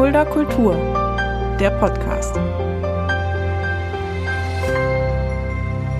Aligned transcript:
Fulda 0.00 0.24
Kultur, 0.24 0.72
der 1.60 1.68
Podcast. 1.72 2.34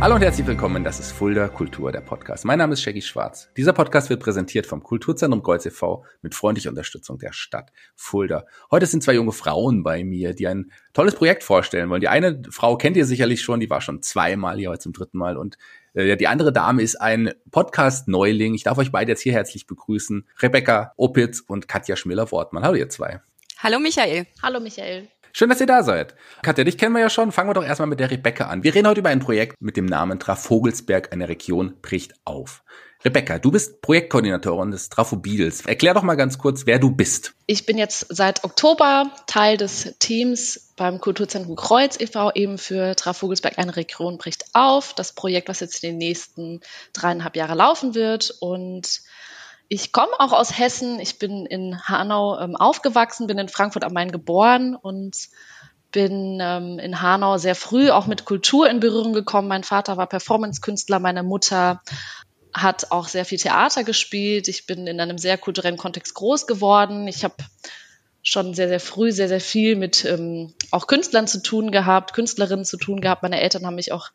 Hallo 0.00 0.14
und 0.14 0.22
herzlich 0.22 0.46
willkommen, 0.46 0.82
das 0.82 1.00
ist 1.00 1.12
Fulda 1.12 1.48
Kultur, 1.48 1.92
der 1.92 2.00
Podcast. 2.00 2.46
Mein 2.46 2.56
Name 2.56 2.72
ist 2.72 2.80
Shaggy 2.80 3.02
Schwarz. 3.02 3.50
Dieser 3.58 3.74
Podcast 3.74 4.08
wird 4.08 4.22
präsentiert 4.22 4.66
vom 4.66 4.82
Kulturzentrum 4.82 5.42
Kreuz 5.42 5.66
e.V. 5.66 6.06
mit 6.22 6.34
freundlicher 6.34 6.70
Unterstützung 6.70 7.18
der 7.18 7.34
Stadt 7.34 7.72
Fulda. 7.94 8.46
Heute 8.70 8.86
sind 8.86 9.02
zwei 9.02 9.12
junge 9.12 9.32
Frauen 9.32 9.82
bei 9.82 10.02
mir, 10.02 10.32
die 10.32 10.48
ein 10.48 10.72
tolles 10.94 11.14
Projekt 11.14 11.44
vorstellen 11.44 11.90
wollen. 11.90 12.00
Die 12.00 12.08
eine 12.08 12.40
Frau 12.48 12.78
kennt 12.78 12.96
ihr 12.96 13.04
sicherlich 13.04 13.42
schon, 13.42 13.60
die 13.60 13.68
war 13.68 13.82
schon 13.82 14.00
zweimal 14.00 14.56
hier, 14.56 14.70
heute 14.70 14.80
zum 14.80 14.94
dritten 14.94 15.18
Mal 15.18 15.36
und 15.36 15.58
äh, 15.92 16.16
die 16.16 16.26
andere 16.26 16.54
Dame 16.54 16.80
ist 16.80 16.98
ein 16.98 17.34
Podcast-Neuling. 17.50 18.54
Ich 18.54 18.62
darf 18.62 18.78
euch 18.78 18.92
beide 18.92 19.12
jetzt 19.12 19.20
hier 19.20 19.34
herzlich 19.34 19.66
begrüßen. 19.66 20.26
Rebecca 20.38 20.94
Opitz 20.96 21.40
und 21.40 21.68
Katja 21.68 21.96
Schmiller-Wortmann. 21.96 22.62
Hallo 22.62 22.76
ihr 22.76 22.88
zwei. 22.88 23.20
Hallo 23.62 23.78
Michael. 23.78 24.26
Hallo 24.42 24.58
Michael. 24.58 25.08
Schön, 25.34 25.50
dass 25.50 25.60
ihr 25.60 25.66
da 25.66 25.82
seid. 25.82 26.14
Katja, 26.40 26.64
dich 26.64 26.78
kennen 26.78 26.94
wir 26.94 27.02
ja 27.02 27.10
schon. 27.10 27.30
Fangen 27.30 27.50
wir 27.50 27.54
doch 27.54 27.64
erstmal 27.64 27.88
mit 27.88 28.00
der 28.00 28.10
Rebecca 28.10 28.46
an. 28.46 28.64
Wir 28.64 28.74
reden 28.74 28.88
heute 28.88 29.00
über 29.00 29.10
ein 29.10 29.20
Projekt 29.20 29.60
mit 29.60 29.76
dem 29.76 29.84
Namen 29.84 30.18
Trafogelsberg, 30.18 31.12
eine 31.12 31.28
Region 31.28 31.76
bricht 31.82 32.14
auf. 32.24 32.62
Rebecca, 33.04 33.38
du 33.38 33.50
bist 33.50 33.82
Projektkoordinatorin 33.82 34.70
des 34.70 34.88
Trafobils. 34.88 35.66
Erklär 35.66 35.92
doch 35.92 36.02
mal 36.02 36.14
ganz 36.14 36.38
kurz, 36.38 36.64
wer 36.64 36.78
du 36.78 36.90
bist. 36.90 37.34
Ich 37.44 37.66
bin 37.66 37.76
jetzt 37.76 38.06
seit 38.08 38.44
Oktober 38.44 39.10
Teil 39.26 39.58
des 39.58 39.94
Teams 39.98 40.72
beim 40.76 40.98
Kulturzentrum 40.98 41.54
Kreuz 41.54 42.00
e.V. 42.00 42.32
eben 42.32 42.56
für 42.56 42.96
Trafogelsberg, 42.96 43.58
eine 43.58 43.76
Region 43.76 44.16
bricht 44.16 44.46
auf. 44.54 44.94
Das 44.94 45.12
Projekt, 45.12 45.50
was 45.50 45.60
jetzt 45.60 45.84
in 45.84 45.90
den 45.90 45.98
nächsten 45.98 46.62
dreieinhalb 46.94 47.36
Jahre 47.36 47.54
laufen 47.54 47.94
wird 47.94 48.34
und 48.40 49.02
ich 49.72 49.92
komme 49.92 50.10
auch 50.18 50.32
aus 50.32 50.58
Hessen. 50.58 50.98
Ich 50.98 51.20
bin 51.20 51.46
in 51.46 51.80
Hanau 51.84 52.36
ähm, 52.40 52.56
aufgewachsen, 52.56 53.28
bin 53.28 53.38
in 53.38 53.48
Frankfurt 53.48 53.84
am 53.84 53.92
Main 53.92 54.10
geboren 54.10 54.74
und 54.74 55.16
bin 55.92 56.40
ähm, 56.42 56.80
in 56.80 57.00
Hanau 57.00 57.38
sehr 57.38 57.54
früh 57.54 57.90
auch 57.90 58.08
mit 58.08 58.24
Kultur 58.24 58.68
in 58.68 58.80
Berührung 58.80 59.12
gekommen. 59.12 59.46
Mein 59.46 59.62
Vater 59.62 59.96
war 59.96 60.08
Performance-Künstler, 60.08 60.98
meine 60.98 61.22
Mutter 61.22 61.82
hat 62.52 62.90
auch 62.90 63.06
sehr 63.06 63.24
viel 63.24 63.38
Theater 63.38 63.84
gespielt. 63.84 64.48
Ich 64.48 64.66
bin 64.66 64.88
in 64.88 65.00
einem 65.00 65.18
sehr 65.18 65.38
kulturellen 65.38 65.76
Kontext 65.76 66.14
groß 66.14 66.48
geworden. 66.48 67.06
Ich 67.06 67.22
habe 67.22 67.36
schon 68.24 68.54
sehr, 68.54 68.66
sehr 68.66 68.80
früh 68.80 69.12
sehr, 69.12 69.28
sehr 69.28 69.40
viel 69.40 69.76
mit 69.76 70.04
ähm, 70.04 70.52
auch 70.72 70.88
Künstlern 70.88 71.28
zu 71.28 71.40
tun 71.44 71.70
gehabt, 71.70 72.12
Künstlerinnen 72.12 72.64
zu 72.64 72.76
tun 72.76 73.00
gehabt. 73.00 73.22
Meine 73.22 73.40
Eltern 73.40 73.64
haben 73.64 73.76
mich 73.76 73.92
auch 73.92 74.08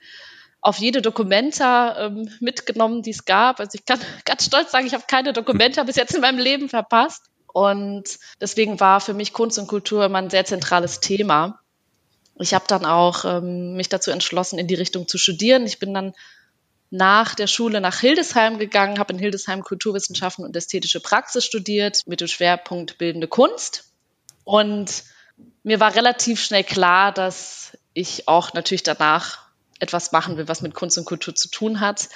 auf 0.65 0.79
jede 0.79 1.03
Dokumenta 1.03 2.07
ähm, 2.07 2.27
mitgenommen, 2.39 3.03
die 3.03 3.11
es 3.11 3.25
gab. 3.25 3.59
Also 3.59 3.75
ich 3.75 3.85
kann 3.85 3.99
ganz 4.25 4.45
stolz 4.45 4.71
sagen, 4.71 4.87
ich 4.87 4.95
habe 4.95 5.03
keine 5.07 5.31
Dokumenta 5.31 5.83
bis 5.83 5.95
jetzt 5.95 6.15
in 6.15 6.21
meinem 6.21 6.39
Leben 6.39 6.69
verpasst. 6.69 7.29
Und 7.53 8.17
deswegen 8.41 8.79
war 8.79 8.99
für 8.99 9.13
mich 9.13 9.31
Kunst 9.31 9.59
und 9.59 9.67
Kultur 9.67 10.03
immer 10.05 10.17
ein 10.17 10.31
sehr 10.31 10.43
zentrales 10.43 11.01
Thema. 11.01 11.59
Ich 12.39 12.55
habe 12.55 12.65
dann 12.67 12.83
auch 12.83 13.25
ähm, 13.25 13.75
mich 13.75 13.89
dazu 13.89 14.09
entschlossen, 14.09 14.57
in 14.57 14.65
die 14.65 14.73
Richtung 14.73 15.07
zu 15.07 15.19
studieren. 15.19 15.67
Ich 15.67 15.77
bin 15.77 15.93
dann 15.93 16.13
nach 16.89 17.35
der 17.35 17.47
Schule 17.47 17.79
nach 17.79 17.99
Hildesheim 17.99 18.57
gegangen, 18.57 18.97
habe 18.97 19.13
in 19.13 19.19
Hildesheim 19.19 19.61
Kulturwissenschaften 19.61 20.45
und 20.45 20.55
ästhetische 20.55 20.99
Praxis 20.99 21.45
studiert 21.45 22.01
mit 22.07 22.21
dem 22.21 22.27
Schwerpunkt 22.27 22.97
bildende 22.97 23.27
Kunst. 23.27 23.85
Und 24.43 25.03
mir 25.61 25.79
war 25.79 25.93
relativ 25.93 26.43
schnell 26.43 26.63
klar, 26.63 27.11
dass 27.11 27.77
ich 27.93 28.27
auch 28.27 28.53
natürlich 28.53 28.83
danach 28.83 29.44
etwas 29.79 30.11
machen 30.11 30.37
will, 30.37 30.47
was 30.47 30.61
mit 30.61 30.73
Kunst 30.73 30.97
und 30.97 31.05
Kultur 31.05 31.35
zu 31.35 31.49
tun 31.49 31.79
hat. 31.79 32.09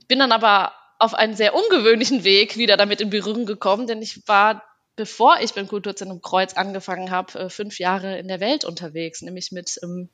Ich 0.00 0.06
bin 0.06 0.18
dann 0.18 0.32
aber 0.32 0.72
auf 0.98 1.14
einen 1.14 1.34
sehr 1.34 1.54
ungewöhnlichen 1.54 2.24
Weg 2.24 2.56
wieder 2.56 2.76
damit 2.76 3.00
in 3.00 3.10
Berührung 3.10 3.46
gekommen, 3.46 3.86
denn 3.86 4.00
ich 4.00 4.26
war, 4.28 4.62
bevor 4.96 5.40
ich 5.40 5.54
beim 5.54 5.68
Kulturzentrum 5.68 6.22
Kreuz 6.22 6.54
angefangen 6.54 7.10
habe, 7.10 7.38
äh, 7.38 7.50
fünf 7.50 7.78
Jahre 7.78 8.18
in 8.18 8.28
der 8.28 8.40
Welt 8.40 8.64
unterwegs, 8.64 9.22
nämlich 9.22 9.52
mit 9.52 9.78
ähm, 9.82 10.08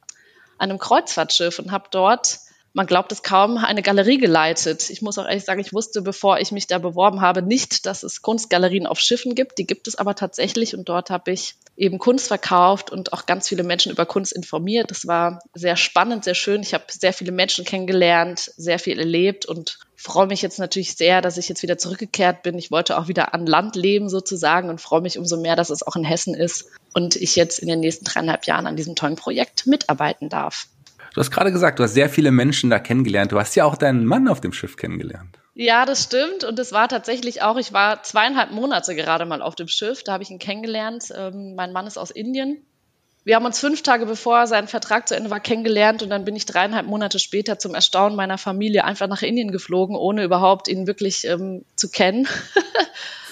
einem 0.59 0.79
Kreuzfahrtschiff 0.79 1.59
und 1.59 1.71
habe 1.71 1.89
dort 1.91 2.39
man 2.73 2.87
glaubt 2.87 3.11
es 3.11 3.23
kaum, 3.23 3.57
eine 3.59 3.83
Galerie 3.83 4.19
geleitet. 4.19 4.91
Ich 4.91 5.03
muss 5.03 5.19
auch 5.19 5.27
ehrlich 5.27 5.45
sagen, 5.45 5.61
ich 5.61 5.73
wusste, 5.73 6.03
bevor 6.03 6.39
ich 6.39 6.53
mich 6.53 6.67
da 6.67 6.79
beworben 6.79 7.21
habe, 7.21 7.43
nicht, 7.43 7.85
dass 7.87 8.03
es 8.03 8.23
Kunstgalerien 8.23 8.87
auf 8.87 9.01
Schiffen 9.01 9.35
gibt. 9.35 9.59
Die 9.59 9.67
gibt 9.67 9.89
es 9.89 9.97
aber 9.97 10.15
tatsächlich 10.15 10.77
und 10.77 10.89
dort 10.89 11.11
habe 11.11 11.33
ich 11.33 11.57
eben 11.77 11.99
Kunst 11.99 12.29
verkauft 12.29 12.91
und 12.91 13.13
auch 13.13 13.27
ganz 13.27 13.49
viele 13.49 13.65
Menschen 13.65 13.91
über 13.91 14.07
Kunst 14.07 14.33
informiert. 14.33 14.91
Das 14.91 15.07
war 15.07 15.41
sehr 15.55 15.77
spannend, 15.77 16.25
sehr 16.25 16.35
schön. 16.35 16.63
Ich 16.63 16.75
habe 16.75 16.85
sehr 16.89 17.13
viele 17.13 17.33
Menschen 17.33 17.65
kennengelernt, 17.65 18.53
sehr 18.57 18.79
viel 18.79 18.99
erlebt 18.99 19.47
und 19.47 19.79
freue 19.97 20.27
mich 20.27 20.41
jetzt 20.41 20.59
natürlich 20.59 20.97
sehr, 20.97 21.21
dass 21.23 21.39
ich 21.39 21.49
jetzt 21.49 21.63
wieder 21.63 21.79
zurückgekehrt 21.79 22.43
bin. 22.43 22.57
Ich 22.57 22.71
wollte 22.71 22.99
auch 22.99 23.09
wieder 23.09 23.35
an 23.35 23.47
Land 23.47 23.77
leben 23.77 24.09
sozusagen 24.09 24.69
und 24.69 24.81
freue 24.81 25.01
mich 25.01 25.19
umso 25.19 25.37
mehr, 25.39 25.57
dass 25.57 25.71
es 25.71 25.83
auch 25.83 25.97
in 25.97 26.05
Hessen 26.05 26.35
ist 26.35 26.67
und 26.95 27.17
ich 27.17 27.35
jetzt 27.35 27.59
in 27.59 27.69
den 27.69 27.81
nächsten 27.81 28.05
dreieinhalb 28.05 28.47
Jahren 28.47 28.67
an 28.67 28.77
diesem 28.77 28.95
tollen 28.95 29.17
Projekt 29.17 29.67
mitarbeiten 29.67 30.29
darf. 30.29 30.69
Du 31.15 31.21
hast 31.21 31.31
gerade 31.31 31.53
gesagt, 31.53 31.79
du 31.79 31.83
hast 31.83 31.95
sehr 31.95 32.09
viele 32.09 32.31
Menschen 32.31 32.71
da 32.71 32.79
kennengelernt. 32.79 33.33
Du 33.33 33.39
hast 33.39 33.55
ja 33.57 33.65
auch 33.65 33.77
deinen 33.77 34.07
Mann 34.07 34.29
auf 34.29 34.41
dem 34.41 34.53
Schiff 34.53 34.77
kennengelernt. 34.77 35.39
Ja, 35.55 35.85
das 35.85 36.05
stimmt. 36.05 36.45
Und 36.45 36.59
es 36.59 36.73
war 36.73 36.89
tatsächlich 36.89 37.43
auch, 37.43 37.57
ich 37.57 37.73
war 37.73 38.03
zweieinhalb 38.03 38.53
Monate 38.53 38.95
gerade 38.95 39.27
mal 39.27 39.43
auf 39.43 39.57
dem 39.57 39.69
Schiff. 39.69 40.05
Da 40.05 40.13
habe 40.13 40.23
ich 40.23 40.31
ihn 40.31 40.39
kennengelernt. 40.39 41.13
Ähm, 41.15 41.55
mein 41.55 41.73
Mann 41.73 41.87
ist 41.87 41.99
aus 41.99 42.11
Indien. 42.11 42.59
Wir 43.25 43.37
haben 43.37 43.45
uns 43.45 43.61
fünf 43.61 43.83
Tage 43.83 44.07
bevor 44.07 44.47
sein 44.47 44.67
Vertrag 44.67 45.07
zu 45.07 45.15
Ende 45.15 45.29
war 45.29 45.41
kennengelernt 45.41 46.03
und 46.03 46.09
dann 46.09 46.25
bin 46.25 46.37
ich 46.37 46.47
dreieinhalb 46.47 46.87
Monate 46.87 47.19
später 47.19 47.59
zum 47.59 47.75
Erstaunen 47.75 48.17
meiner 48.17 48.39
Familie 48.39 48.85
einfach 48.85 49.09
nach 49.09 49.21
Indien 49.21 49.53
geflogen, 49.53 49.95
ohne 49.95 50.25
überhaupt 50.25 50.69
ihn 50.69 50.87
wirklich 50.87 51.27
ähm, 51.27 51.65
zu 51.77 51.91
kennen. 51.91 52.27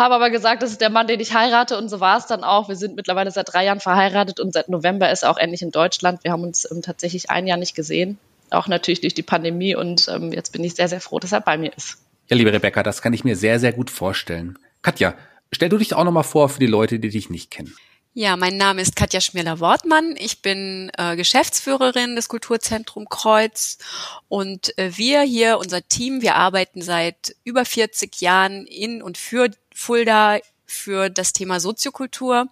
habe 0.00 0.14
aber 0.14 0.30
gesagt, 0.30 0.62
das 0.62 0.72
ist 0.72 0.80
der 0.80 0.90
Mann, 0.90 1.06
den 1.06 1.20
ich 1.20 1.34
heirate 1.34 1.78
und 1.78 1.88
so 1.88 2.00
war 2.00 2.18
es 2.18 2.26
dann 2.26 2.42
auch. 2.42 2.68
Wir 2.68 2.76
sind 2.76 2.96
mittlerweile 2.96 3.30
seit 3.30 3.52
drei 3.52 3.64
Jahren 3.64 3.78
verheiratet 3.78 4.40
und 4.40 4.52
seit 4.52 4.68
November 4.68 5.12
ist 5.12 5.22
er 5.22 5.30
auch 5.30 5.36
endlich 5.36 5.62
in 5.62 5.70
Deutschland. 5.70 6.24
Wir 6.24 6.32
haben 6.32 6.42
uns 6.42 6.68
ähm, 6.70 6.82
tatsächlich 6.82 7.30
ein 7.30 7.46
Jahr 7.46 7.58
nicht 7.58 7.76
gesehen, 7.76 8.18
auch 8.50 8.66
natürlich 8.66 9.00
durch 9.00 9.14
die 9.14 9.22
Pandemie 9.22 9.76
und 9.76 10.08
ähm, 10.08 10.32
jetzt 10.32 10.52
bin 10.52 10.64
ich 10.64 10.74
sehr, 10.74 10.88
sehr 10.88 11.00
froh, 11.00 11.20
dass 11.20 11.32
er 11.32 11.40
bei 11.40 11.56
mir 11.56 11.72
ist. 11.76 11.98
Ja, 12.28 12.36
liebe 12.36 12.52
Rebecca, 12.52 12.82
das 12.82 13.02
kann 13.02 13.12
ich 13.12 13.24
mir 13.24 13.36
sehr, 13.36 13.60
sehr 13.60 13.72
gut 13.72 13.90
vorstellen. 13.90 14.58
Katja, 14.82 15.14
stell 15.52 15.68
du 15.68 15.78
dich 15.78 15.94
auch 15.94 16.04
nochmal 16.04 16.24
vor 16.24 16.48
für 16.48 16.60
die 16.60 16.66
Leute, 16.66 16.98
die 16.98 17.10
dich 17.10 17.30
nicht 17.30 17.50
kennen. 17.50 17.74
Ja, 18.12 18.36
mein 18.36 18.56
Name 18.56 18.82
ist 18.82 18.96
Katja 18.96 19.20
Schmierler-Wortmann. 19.20 20.16
Ich 20.18 20.42
bin 20.42 20.90
äh, 20.98 21.14
Geschäftsführerin 21.14 22.16
des 22.16 22.28
Kulturzentrum 22.28 23.08
Kreuz 23.08 23.78
und 24.26 24.76
äh, 24.78 24.96
wir 24.96 25.22
hier, 25.22 25.58
unser 25.58 25.86
Team, 25.86 26.20
wir 26.20 26.34
arbeiten 26.34 26.82
seit 26.82 27.36
über 27.44 27.64
40 27.64 28.20
Jahren 28.20 28.66
in 28.66 29.00
und 29.00 29.16
für 29.16 29.48
Fulda 29.80 30.38
für 30.66 31.08
das 31.08 31.32
Thema 31.32 31.58
Soziokultur. 31.58 32.48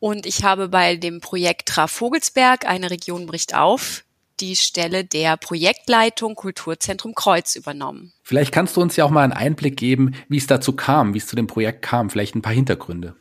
Und 0.00 0.24
ich 0.24 0.42
habe 0.42 0.68
bei 0.68 0.96
dem 0.96 1.20
Projekt 1.20 1.68
Tra 1.68 1.86
Vogelsberg, 1.86 2.66
eine 2.66 2.90
Region 2.90 3.26
bricht 3.26 3.54
auf, 3.54 4.04
die 4.40 4.56
Stelle 4.56 5.04
der 5.04 5.36
Projektleitung 5.36 6.34
Kulturzentrum 6.34 7.14
Kreuz 7.14 7.56
übernommen. 7.56 8.12
Vielleicht 8.22 8.52
kannst 8.52 8.76
du 8.76 8.80
uns 8.80 8.96
ja 8.96 9.04
auch 9.04 9.10
mal 9.10 9.22
einen 9.22 9.32
Einblick 9.34 9.76
geben, 9.76 10.14
wie 10.28 10.38
es 10.38 10.46
dazu 10.46 10.74
kam, 10.74 11.12
wie 11.12 11.18
es 11.18 11.26
zu 11.26 11.36
dem 11.36 11.46
Projekt 11.46 11.82
kam, 11.82 12.08
vielleicht 12.08 12.34
ein 12.34 12.42
paar 12.42 12.54
Hintergründe. 12.54 13.16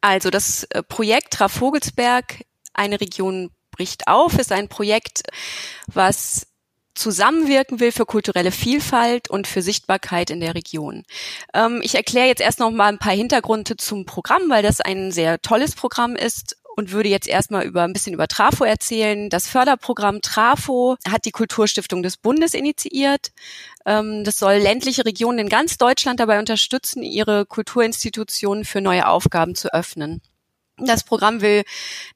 Also 0.00 0.30
das 0.30 0.64
äh, 0.64 0.82
Projekt 0.82 1.34
Tra 1.34 1.48
Vogelsberg, 1.48 2.44
eine 2.72 3.00
Region 3.00 3.50
bricht 3.70 4.08
auf, 4.08 4.38
ist 4.38 4.50
ein 4.50 4.68
Projekt, 4.68 5.22
was 5.86 6.46
zusammenwirken 7.00 7.80
will 7.80 7.92
für 7.92 8.06
kulturelle 8.06 8.52
Vielfalt 8.52 9.28
und 9.28 9.46
für 9.46 9.62
Sichtbarkeit 9.62 10.30
in 10.30 10.40
der 10.40 10.54
Region. 10.54 11.04
Ähm, 11.54 11.80
ich 11.82 11.94
erkläre 11.94 12.28
jetzt 12.28 12.42
erst 12.42 12.60
noch 12.60 12.70
mal 12.70 12.88
ein 12.88 12.98
paar 12.98 13.12
Hintergründe 13.12 13.76
zum 13.76 14.04
Programm, 14.04 14.42
weil 14.48 14.62
das 14.62 14.80
ein 14.80 15.10
sehr 15.10 15.40
tolles 15.40 15.74
Programm 15.74 16.14
ist 16.14 16.56
und 16.76 16.92
würde 16.92 17.08
jetzt 17.08 17.28
erstmal 17.28 17.64
über 17.64 17.82
ein 17.82 17.92
bisschen 17.92 18.14
über 18.14 18.28
Trafo 18.28 18.64
erzählen. 18.64 19.28
Das 19.30 19.46
Förderprogramm 19.48 20.20
Trafo 20.22 20.96
hat 21.08 21.24
die 21.24 21.30
Kulturstiftung 21.30 22.02
des 22.02 22.16
Bundes 22.16 22.54
initiiert. 22.54 23.32
Ähm, 23.86 24.24
das 24.24 24.38
soll 24.38 24.54
ländliche 24.54 25.04
Regionen 25.04 25.40
in 25.40 25.48
ganz 25.48 25.78
Deutschland 25.78 26.20
dabei 26.20 26.38
unterstützen, 26.38 27.02
ihre 27.02 27.46
Kulturinstitutionen 27.46 28.64
für 28.64 28.80
neue 28.80 29.08
Aufgaben 29.08 29.54
zu 29.54 29.72
öffnen. 29.72 30.20
Das 30.86 31.04
Programm 31.04 31.40
will 31.40 31.64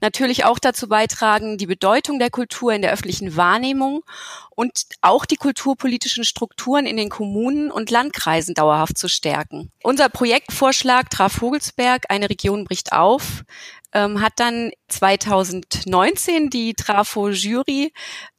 natürlich 0.00 0.44
auch 0.44 0.58
dazu 0.58 0.88
beitragen, 0.88 1.58
die 1.58 1.66
Bedeutung 1.66 2.18
der 2.18 2.30
Kultur 2.30 2.72
in 2.72 2.82
der 2.82 2.92
öffentlichen 2.92 3.36
Wahrnehmung 3.36 4.02
und 4.50 4.84
auch 5.02 5.24
die 5.24 5.36
kulturpolitischen 5.36 6.24
Strukturen 6.24 6.86
in 6.86 6.96
den 6.96 7.08
Kommunen 7.08 7.70
und 7.70 7.90
Landkreisen 7.90 8.54
dauerhaft 8.54 8.98
zu 8.98 9.08
stärken. 9.08 9.70
Unser 9.82 10.08
Projektvorschlag 10.08 11.10
Traf 11.10 11.34
Vogelsberg, 11.34 12.04
eine 12.08 12.30
Region 12.30 12.64
bricht 12.64 12.92
auf, 12.92 13.44
ähm, 13.92 14.20
hat 14.20 14.34
dann 14.36 14.72
2019 14.88 16.50
die 16.50 16.74
Trafo-Jury 16.74 17.92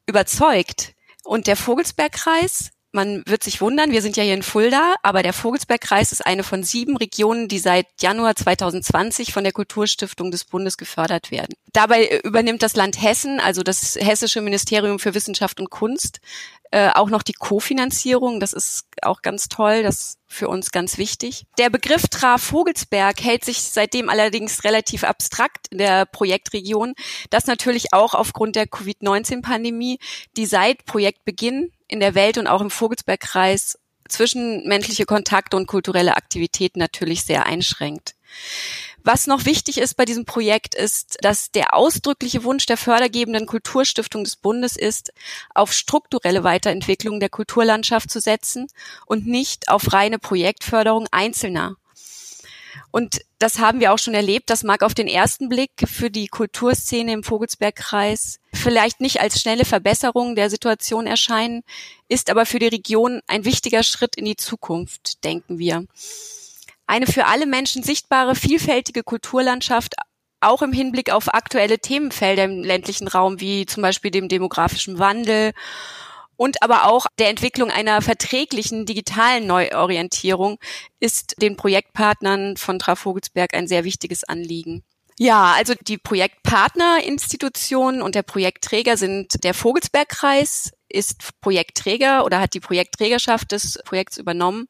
überzeugt. 0.06 0.94
Und 1.24 1.48
der 1.48 1.56
Vogelsbergkreis 1.56 2.72
Man 2.96 3.24
wird 3.26 3.44
sich 3.44 3.60
wundern, 3.60 3.92
wir 3.92 4.02
sind 4.02 4.16
ja 4.16 4.24
hier 4.24 4.36
in 4.36 4.42
Fulda, 4.42 4.96
aber 5.04 5.22
der 5.22 5.34
Vogelsbergkreis 5.34 6.14
ist 6.14 6.26
eine 6.26 6.44
von 6.44 6.64
sieben 6.64 6.96
Regionen, 6.96 7.50
die 7.50 7.60
seit 7.60 7.88
Januar 8.00 8.38
2020 8.38 9.34
von 9.34 9.44
der 9.44 9.52
Kulturstiftung 9.52 10.32
des 10.32 10.46
Bundes 10.46 10.78
gefördert 10.78 11.30
werden. 11.30 11.56
Dabei 11.74 12.22
übernimmt 12.24 12.64
das 12.64 12.78
Land 12.78 13.02
Hessen, 13.02 13.42
also 13.42 13.64
das 13.64 13.96
Hessische 13.96 14.40
Ministerium 14.40 15.00
für 15.00 15.14
Wissenschaft 15.14 15.60
und 15.60 15.70
Kunst, 15.70 16.22
äh, 16.72 16.90
auch 16.94 17.10
noch 17.10 17.24
die 17.24 17.34
Kofinanzierung. 17.34 18.40
Das 18.40 18.54
ist 18.54 18.86
auch 19.02 19.22
ganz 19.22 19.50
toll, 19.50 19.84
das 19.84 19.96
ist 19.96 20.20
für 20.28 20.48
uns 20.48 20.72
ganz 20.72 20.98
wichtig. 20.98 21.46
Der 21.58 21.70
Begriff 21.70 22.08
Traf 22.10 22.42
Vogelsberg 22.44 23.22
hält 23.22 23.44
sich 23.44 23.62
seitdem 23.62 24.10
allerdings 24.10 24.64
relativ 24.64 25.04
abstrakt 25.04 25.68
in 25.70 25.78
der 25.80 26.06
Projektregion. 26.06 26.94
Das 27.30 27.46
natürlich 27.46 27.94
auch 27.94 28.14
aufgrund 28.14 28.56
der 28.56 28.68
Covid-19-Pandemie, 28.68 30.00
die 30.38 30.46
seit 30.46 30.86
Projektbeginn 30.86 31.72
in 31.88 32.00
der 32.00 32.16
Welt 32.16 32.38
und 32.38 32.48
auch 32.48 32.62
im 32.62 32.70
Vogelsbergkreis 32.70 33.78
zwischenmenschliche 34.08 35.06
Kontakte 35.06 35.58
und 35.58 35.68
kulturelle 35.68 36.16
Aktivitäten 36.16 36.80
natürlich 36.80 37.24
sehr 37.24 37.46
einschränkt. 37.46 38.16
Was 39.04 39.28
noch 39.28 39.46
wichtig 39.46 39.78
ist 39.78 39.96
bei 39.96 40.06
diesem 40.06 40.26
Projekt 40.26 40.74
ist, 40.74 41.18
dass 41.22 41.52
der 41.52 41.76
ausdrückliche 41.76 42.44
Wunsch 42.44 42.66
der 42.66 42.78
fördergebenden 42.78 43.46
Kulturstiftung 43.46 44.24
des 44.24 44.36
Bundes 44.36 44.76
ist, 44.76 45.14
auf 45.54 45.74
strukturelle 45.74 46.44
Weiterentwicklung 46.44 47.20
der 47.20 47.30
Kulturlandschaft 47.30 48.10
zu 48.10 48.20
setzen 48.20 48.68
und 49.06 49.28
nicht 49.28 49.70
auf 49.70 49.94
reine 49.94 50.18
Projektförderung 50.18 51.08
Einzelner. 51.12 51.78
Und 52.96 53.20
das 53.40 53.60
haben 53.60 53.82
wir 53.82 53.92
auch 53.92 53.98
schon 53.98 54.14
erlebt. 54.14 54.50
Das 54.50 54.64
mag 54.64 54.82
auf 54.82 54.94
den 54.94 55.10
ersten 55.10 55.50
Blick 55.50 55.72
für 55.86 56.10
die 56.10 56.28
Kulturszene 56.28 57.12
im 57.12 57.24
Vogelsbergkreis 57.24 58.40
vielleicht 58.54 59.02
nicht 59.02 59.20
als 59.20 59.42
schnelle 59.42 59.66
Verbesserung 59.66 60.38
der 60.38 60.50
Situation 60.50 61.06
erscheinen, 61.06 61.64
ist 62.08 62.30
aber 62.30 62.46
für 62.46 62.60
die 62.60 62.70
Region 62.70 63.20
ein 63.28 63.44
wichtiger 63.44 63.84
Schritt 63.84 64.16
in 64.16 64.24
die 64.24 64.38
Zukunft, 64.38 65.26
denken 65.26 65.60
wir 65.60 65.86
eine 66.88 67.06
für 67.06 67.26
alle 67.26 67.48
Menschen 67.48 67.84
sichtbare, 67.84 68.34
vielfältige 68.34 69.04
Kulturlandschaft 69.04 69.96
auch 70.40 70.62
im 70.62 70.72
Hinblick 70.72 71.12
auf 71.12 71.34
aktuelle 71.34 71.80
Themenfelder 71.80 72.46
im 72.46 72.64
ländlichen 72.64 73.10
Raum, 73.10 73.42
wie 73.42 73.66
zum 73.66 73.84
Beispiel 73.84 74.12
dem 74.12 74.30
demografischen 74.30 75.00
Wandel 75.00 75.52
und 76.38 76.64
aber 76.64 76.86
auch 76.86 77.06
der 77.20 77.30
Entwicklung 77.30 77.70
einer 77.70 78.02
verträglichen 78.02 78.86
digitalen 78.86 79.48
Neuorientierung 79.48 80.58
ist 81.00 81.42
den 81.42 81.56
Projektpartnern 81.56 82.58
von 82.58 82.80
Trafogelsberg 82.80 83.54
ein 83.54 83.68
sehr 83.68 83.84
wichtiges 83.84 84.24
Anliegen. 84.24 84.84
Ja, 85.18 85.54
also 85.54 85.76
die 85.88 85.98
Projektpartnerinstitutionen 85.98 88.02
und 88.02 88.16
der 88.16 88.24
Projektträger 88.24 88.98
sind 88.98 89.46
der 89.46 89.54
Vogelsbergkreis, 89.54 90.74
ist 90.90 91.40
Projektträger 91.40 92.26
oder 92.26 92.42
hat 92.42 92.54
die 92.54 92.60
Projektträgerschaft 92.60 93.54
des 93.54 93.80
Projekts 93.86 94.18
übernommen 94.18 94.68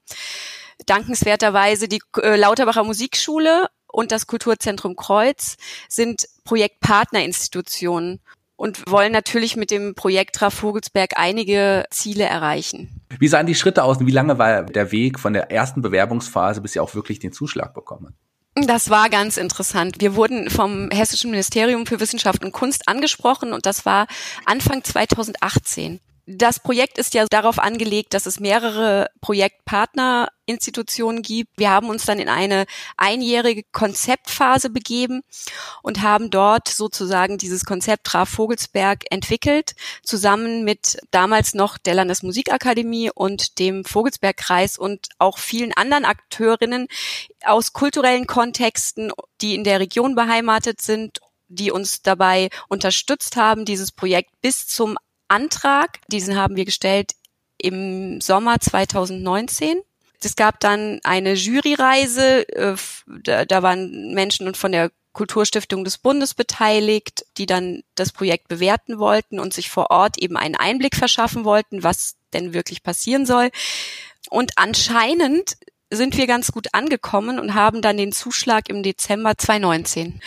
dankenswerterweise 0.85 1.87
die 1.87 2.01
äh, 2.21 2.35
Lauterbacher 2.35 2.83
Musikschule 2.83 3.69
und 3.87 4.11
das 4.11 4.27
Kulturzentrum 4.27 4.95
Kreuz 4.95 5.57
sind 5.87 6.27
Projektpartnerinstitutionen 6.43 8.21
und 8.55 8.89
wollen 8.89 9.11
natürlich 9.11 9.55
mit 9.55 9.71
dem 9.71 9.95
Projekt 9.95 10.35
Traf 10.35 10.53
Vogelsberg 10.53 11.17
einige 11.17 11.85
Ziele 11.89 12.23
erreichen. 12.23 13.01
Wie 13.19 13.27
sahen 13.27 13.45
die 13.45 13.55
Schritte 13.55 13.83
aus 13.83 13.97
und 13.97 14.07
wie 14.07 14.11
lange 14.11 14.37
war 14.37 14.63
der 14.63 14.91
Weg 14.91 15.19
von 15.19 15.33
der 15.33 15.51
ersten 15.51 15.81
Bewerbungsphase, 15.81 16.61
bis 16.61 16.73
Sie 16.73 16.79
auch 16.79 16.95
wirklich 16.95 17.19
den 17.19 17.31
Zuschlag 17.31 17.73
bekommen? 17.73 18.15
Das 18.55 18.89
war 18.89 19.09
ganz 19.09 19.35
interessant. 19.35 19.97
Wir 19.99 20.15
wurden 20.15 20.49
vom 20.49 20.89
Hessischen 20.89 21.29
Ministerium 21.29 21.85
für 21.85 21.99
Wissenschaft 21.99 22.43
und 22.43 22.53
Kunst 22.53 22.87
angesprochen 22.87 23.51
und 23.51 23.65
das 23.65 23.85
war 23.85 24.07
Anfang 24.45 24.81
2018. 24.83 25.99
Das 26.27 26.59
Projekt 26.59 26.97
ist 26.97 27.13
ja 27.13 27.23
darauf 27.27 27.59
angelegt, 27.59 28.15
dass 28.15 28.25
es 28.25 28.39
mehrere 28.39 29.11
Projektpartnerinstitutionen 29.21 31.21
gibt. 31.21 31.51
Wir 31.57 31.69
haben 31.69 31.87
uns 31.87 32.05
dann 32.05 32.17
in 32.17 32.29
eine 32.29 32.65
einjährige 32.97 33.61
Konzeptphase 33.71 34.71
begeben 34.71 35.21
und 35.83 36.01
haben 36.01 36.31
dort 36.31 36.67
sozusagen 36.67 37.37
dieses 37.37 37.63
Konzept 37.63 38.05
Traf 38.05 38.29
Vogelsberg 38.29 39.03
entwickelt, 39.11 39.75
zusammen 40.01 40.63
mit 40.63 40.97
damals 41.11 41.53
noch 41.53 41.77
der 41.77 41.93
Landesmusikakademie 41.93 43.11
und 43.13 43.59
dem 43.59 43.85
Vogelsbergkreis 43.85 44.79
und 44.79 45.09
auch 45.19 45.37
vielen 45.37 45.73
anderen 45.73 46.05
Akteurinnen 46.05 46.87
aus 47.43 47.71
kulturellen 47.71 48.25
Kontexten, 48.25 49.11
die 49.41 49.53
in 49.53 49.63
der 49.63 49.79
Region 49.79 50.15
beheimatet 50.15 50.81
sind 50.81 51.19
die 51.47 51.71
uns 51.71 52.01
dabei 52.01 52.49
unterstützt 52.69 53.35
haben, 53.35 53.65
dieses 53.65 53.91
Projekt 53.91 54.31
bis 54.41 54.67
zum 54.67 54.97
Antrag, 55.27 55.99
diesen 56.07 56.35
haben 56.35 56.55
wir 56.55 56.65
gestellt 56.65 57.13
im 57.57 58.21
Sommer 58.21 58.59
2019. 58.59 59.81
Es 60.21 60.35
gab 60.35 60.59
dann 60.59 60.99
eine 61.03 61.33
Juryreise, 61.33 62.49
äh, 62.49 62.75
da, 63.23 63.45
da 63.45 63.61
waren 63.61 64.13
Menschen 64.13 64.55
von 64.55 64.71
der 64.71 64.91
Kulturstiftung 65.13 65.83
des 65.83 65.97
Bundes 65.97 66.33
beteiligt, 66.33 67.25
die 67.37 67.45
dann 67.45 67.83
das 67.95 68.11
Projekt 68.11 68.47
bewerten 68.47 68.99
wollten 68.99 69.39
und 69.39 69.53
sich 69.53 69.69
vor 69.69 69.89
Ort 69.91 70.17
eben 70.17 70.35
einen 70.35 70.55
Einblick 70.55 70.95
verschaffen 70.95 71.45
wollten, 71.45 71.83
was 71.83 72.15
denn 72.33 72.53
wirklich 72.53 72.83
passieren 72.83 73.25
soll. 73.25 73.49
Und 74.29 74.57
anscheinend 74.57 75.57
sind 75.89 76.17
wir 76.17 76.27
ganz 76.27 76.51
gut 76.51 76.73
angekommen 76.73 77.39
und 77.39 77.53
haben 77.53 77.81
dann 77.81 77.97
den 77.97 78.11
Zuschlag 78.11 78.69
im 78.69 78.83
Dezember 78.83 79.37
2019 79.37 80.19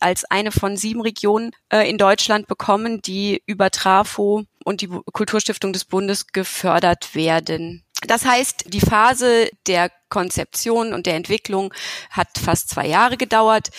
als 0.00 0.24
eine 0.24 0.52
von 0.52 0.76
sieben 0.76 1.00
Regionen 1.00 1.52
äh, 1.70 1.88
in 1.88 1.98
Deutschland 1.98 2.46
bekommen, 2.46 3.00
die 3.02 3.42
über 3.46 3.70
Trafo 3.70 4.44
und 4.64 4.80
die 4.82 4.88
Kulturstiftung 5.12 5.72
des 5.72 5.84
Bundes 5.84 6.26
gefördert 6.28 7.14
werden. 7.14 7.84
Das 8.06 8.24
heißt, 8.24 8.66
die 8.68 8.80
Phase 8.80 9.48
der 9.66 9.90
Konzeption 10.08 10.92
und 10.92 11.06
der 11.06 11.16
Entwicklung 11.16 11.74
hat 12.10 12.28
fast 12.38 12.68
zwei 12.68 12.86
Jahre 12.86 13.16
gedauert. 13.16 13.70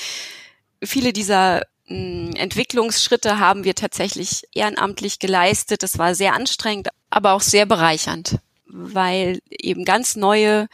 Viele 0.84 1.14
dieser 1.14 1.62
hm, 1.86 2.34
Entwicklungsschritte 2.36 3.40
haben 3.40 3.64
wir 3.64 3.76
tatsächlich 3.76 4.44
ehrenamtlich 4.54 5.20
geleistet. 5.20 5.84
Das 5.84 5.98
war 5.98 6.16
sehr 6.16 6.34
anstrengend, 6.34 6.90
aber 7.10 7.34
auch 7.34 7.42
sehr 7.42 7.66
bereichernd, 7.66 8.40
weil 8.66 9.40
eben 9.50 9.86
ganz 9.86 10.16
neue 10.16 10.68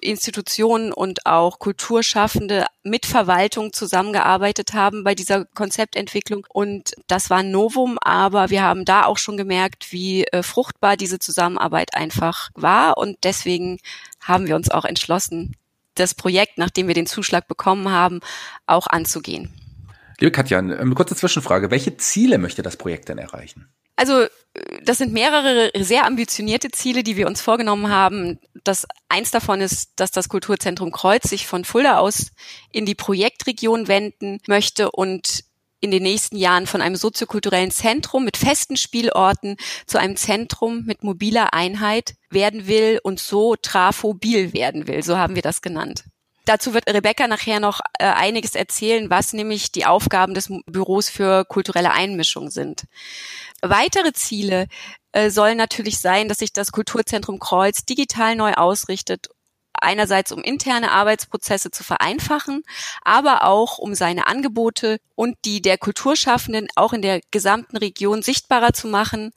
Institutionen 0.00 0.92
und 0.92 1.26
auch 1.26 1.58
Kulturschaffende 1.58 2.66
mit 2.82 3.06
Verwaltung 3.06 3.72
zusammengearbeitet 3.72 4.72
haben 4.72 5.04
bei 5.04 5.14
dieser 5.14 5.44
Konzeptentwicklung. 5.44 6.46
Und 6.48 6.92
das 7.08 7.30
war 7.30 7.38
ein 7.38 7.50
Novum, 7.50 7.98
aber 8.00 8.50
wir 8.50 8.62
haben 8.62 8.84
da 8.84 9.04
auch 9.04 9.18
schon 9.18 9.36
gemerkt, 9.36 9.92
wie 9.92 10.24
äh, 10.24 10.42
fruchtbar 10.42 10.96
diese 10.96 11.18
Zusammenarbeit 11.18 11.94
einfach 11.94 12.50
war. 12.54 12.96
Und 12.96 13.18
deswegen 13.24 13.78
haben 14.20 14.46
wir 14.46 14.56
uns 14.56 14.70
auch 14.70 14.84
entschlossen, 14.84 15.56
das 15.94 16.14
Projekt, 16.14 16.56
nachdem 16.56 16.88
wir 16.88 16.94
den 16.94 17.06
Zuschlag 17.06 17.46
bekommen 17.48 17.90
haben, 17.90 18.20
auch 18.66 18.86
anzugehen. 18.86 19.52
Liebe 20.18 20.32
Katja, 20.32 20.58
eine 20.58 20.94
kurze 20.94 21.16
Zwischenfrage. 21.16 21.70
Welche 21.70 21.96
Ziele 21.96 22.38
möchte 22.38 22.62
das 22.62 22.76
Projekt 22.76 23.08
denn 23.08 23.18
erreichen? 23.18 23.68
Also 23.96 24.26
das 24.84 24.98
sind 24.98 25.12
mehrere 25.12 25.70
sehr 25.78 26.06
ambitionierte 26.06 26.70
Ziele, 26.70 27.02
die 27.02 27.16
wir 27.16 27.26
uns 27.26 27.40
vorgenommen 27.40 27.88
haben. 27.88 28.38
Das 28.64 28.86
eins 29.08 29.30
davon 29.30 29.60
ist, 29.60 29.92
dass 29.96 30.10
das 30.10 30.28
Kulturzentrum 30.28 30.92
Kreuz 30.92 31.28
sich 31.28 31.46
von 31.46 31.64
Fulda 31.64 31.98
aus 31.98 32.32
in 32.70 32.86
die 32.86 32.94
Projektregion 32.94 33.88
wenden 33.88 34.40
möchte 34.46 34.90
und 34.90 35.44
in 35.80 35.90
den 35.90 36.04
nächsten 36.04 36.36
Jahren 36.36 36.68
von 36.68 36.80
einem 36.80 36.94
soziokulturellen 36.94 37.72
Zentrum 37.72 38.24
mit 38.24 38.36
festen 38.36 38.76
Spielorten 38.76 39.56
zu 39.86 39.98
einem 39.98 40.16
Zentrum 40.16 40.84
mit 40.84 41.02
mobiler 41.02 41.52
Einheit 41.52 42.14
werden 42.30 42.68
will 42.68 43.00
und 43.02 43.18
so 43.18 43.56
trafobil 43.56 44.52
werden 44.52 44.86
will. 44.86 45.02
So 45.02 45.18
haben 45.18 45.34
wir 45.34 45.42
das 45.42 45.60
genannt. 45.60 46.04
Dazu 46.44 46.74
wird 46.74 46.88
Rebecca 46.88 47.28
nachher 47.28 47.60
noch 47.60 47.80
äh, 47.98 48.04
einiges 48.04 48.54
erzählen, 48.54 49.10
was 49.10 49.32
nämlich 49.32 49.70
die 49.70 49.86
Aufgaben 49.86 50.34
des 50.34 50.52
Büros 50.66 51.08
für 51.08 51.44
kulturelle 51.44 51.92
Einmischung 51.92 52.50
sind. 52.50 52.84
Weitere 53.62 54.12
Ziele 54.12 54.66
äh, 55.12 55.30
sollen 55.30 55.56
natürlich 55.56 56.00
sein, 56.00 56.28
dass 56.28 56.38
sich 56.38 56.52
das 56.52 56.72
Kulturzentrum 56.72 57.38
Kreuz 57.38 57.84
digital 57.84 58.34
neu 58.34 58.54
ausrichtet. 58.54 59.28
Einerseits 59.74 60.32
um 60.32 60.42
interne 60.42 60.90
Arbeitsprozesse 60.92 61.70
zu 61.70 61.82
vereinfachen, 61.82 62.62
aber 63.02 63.44
auch 63.44 63.78
um 63.78 63.94
seine 63.94 64.26
Angebote 64.26 64.98
und 65.14 65.36
die 65.44 65.62
der 65.62 65.78
Kulturschaffenden 65.78 66.68
auch 66.76 66.92
in 66.92 67.02
der 67.02 67.20
gesamten 67.30 67.76
Region 67.76 68.22
sichtbarer 68.22 68.72
zu 68.72 68.88
machen 68.88 69.32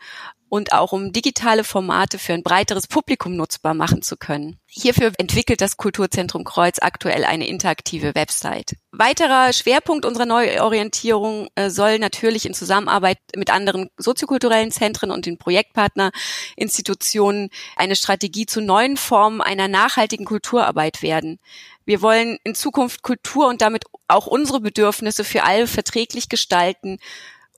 und 0.49 0.73
auch 0.73 0.91
um 0.91 1.11
digitale 1.11 1.63
Formate 1.63 2.19
für 2.19 2.33
ein 2.33 2.43
breiteres 2.43 2.87
Publikum 2.87 3.35
nutzbar 3.35 3.73
machen 3.73 4.01
zu 4.01 4.17
können. 4.17 4.59
Hierfür 4.67 5.13
entwickelt 5.17 5.61
das 5.61 5.77
Kulturzentrum 5.77 6.43
Kreuz 6.43 6.79
aktuell 6.79 7.23
eine 7.23 7.47
interaktive 7.47 8.13
Website. 8.15 8.75
Weiterer 8.91 9.53
Schwerpunkt 9.53 10.05
unserer 10.05 10.25
Neuorientierung 10.25 11.47
äh, 11.55 11.69
soll 11.69 11.99
natürlich 11.99 12.45
in 12.45 12.53
Zusammenarbeit 12.53 13.17
mit 13.35 13.49
anderen 13.49 13.89
soziokulturellen 13.97 14.71
Zentren 14.71 15.11
und 15.11 15.25
den 15.25 15.37
Projektpartnerinstitutionen 15.37 17.49
eine 17.75 17.95
Strategie 17.95 18.45
zu 18.45 18.61
neuen 18.61 18.97
Formen 18.97 19.41
einer 19.41 19.67
nachhaltigen 19.67 20.25
Kulturarbeit 20.25 21.01
werden. 21.01 21.39
Wir 21.85 22.01
wollen 22.01 22.39
in 22.43 22.55
Zukunft 22.55 23.03
Kultur 23.03 23.47
und 23.47 23.61
damit 23.61 23.85
auch 24.07 24.27
unsere 24.27 24.59
Bedürfnisse 24.59 25.23
für 25.23 25.43
alle 25.43 25.67
verträglich 25.67 26.29
gestalten 26.29 26.99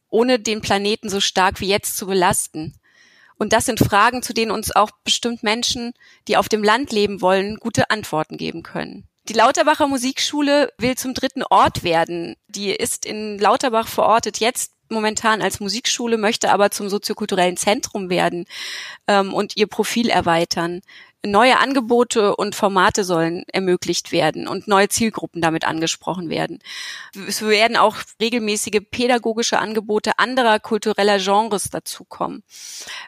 ohne 0.09 0.39
den 0.39 0.61
Planeten 0.61 1.09
so 1.09 1.19
stark 1.19 1.59
wie 1.59 1.67
jetzt 1.67 1.97
zu 1.97 2.07
belasten. 2.07 2.75
Und 3.37 3.53
das 3.53 3.65
sind 3.65 3.79
Fragen, 3.79 4.23
zu 4.23 4.33
denen 4.33 4.51
uns 4.51 4.75
auch 4.75 4.89
bestimmt 5.03 5.43
Menschen, 5.43 5.93
die 6.27 6.37
auf 6.37 6.49
dem 6.49 6.63
Land 6.63 6.91
leben 6.91 7.21
wollen, 7.21 7.57
gute 7.57 7.89
Antworten 7.89 8.37
geben 8.37 8.63
können. 8.63 9.07
Die 9.29 9.33
Lauterbacher 9.33 9.87
Musikschule 9.87 10.71
will 10.77 10.95
zum 10.95 11.13
dritten 11.13 11.43
Ort 11.43 11.83
werden. 11.83 12.35
Die 12.47 12.71
ist 12.71 13.05
in 13.05 13.37
Lauterbach 13.37 13.87
verortet 13.87 14.39
jetzt 14.39 14.71
momentan 14.89 15.41
als 15.41 15.59
Musikschule, 15.59 16.17
möchte 16.17 16.49
aber 16.51 16.71
zum 16.71 16.87
soziokulturellen 16.87 17.57
Zentrum 17.57 18.09
werden 18.09 18.45
ähm, 19.07 19.33
und 19.33 19.57
ihr 19.57 19.67
Profil 19.67 20.09
erweitern. 20.09 20.81
Neue 21.25 21.57
Angebote 21.57 22.35
und 22.35 22.55
Formate 22.55 23.03
sollen 23.03 23.43
ermöglicht 23.51 24.11
werden 24.11 24.47
und 24.47 24.67
neue 24.67 24.87
Zielgruppen 24.87 25.41
damit 25.41 25.65
angesprochen 25.65 26.29
werden. 26.29 26.59
Es 27.27 27.41
werden 27.41 27.75
auch 27.75 27.97
regelmäßige 28.21 28.81
pädagogische 28.91 29.59
Angebote 29.59 30.19
anderer 30.19 30.59
kultureller 30.59 31.17
Genres 31.17 31.69
dazukommen. 31.69 32.43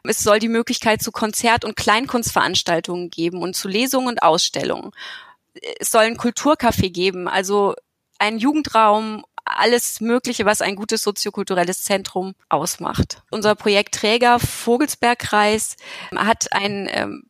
Es 0.03 0.19
soll 0.19 0.39
die 0.39 0.49
Möglichkeit 0.49 1.01
zu 1.01 1.11
Konzert- 1.11 1.65
und 1.65 1.75
Kleinkunstveranstaltungen 1.75 3.09
geben 3.09 3.41
und 3.41 3.55
zu 3.55 3.67
Lesungen 3.67 4.07
und 4.07 4.23
Ausstellungen. 4.23 4.91
Es 5.79 5.91
soll 5.91 6.03
ein 6.03 6.17
Kulturcafé 6.17 6.89
geben, 6.89 7.27
also 7.27 7.75
ein 8.17 8.39
Jugendraum 8.39 9.23
alles 9.45 9.99
Mögliche, 9.99 10.45
was 10.45 10.61
ein 10.61 10.75
gutes 10.75 11.01
soziokulturelles 11.01 11.83
Zentrum 11.83 12.35
ausmacht. 12.49 13.23
Unser 13.31 13.55
Projektträger 13.55 14.39
Vogelsbergkreis 14.39 15.75
hat 16.15 16.53
ein 16.53 16.87
ähm, 16.91 17.28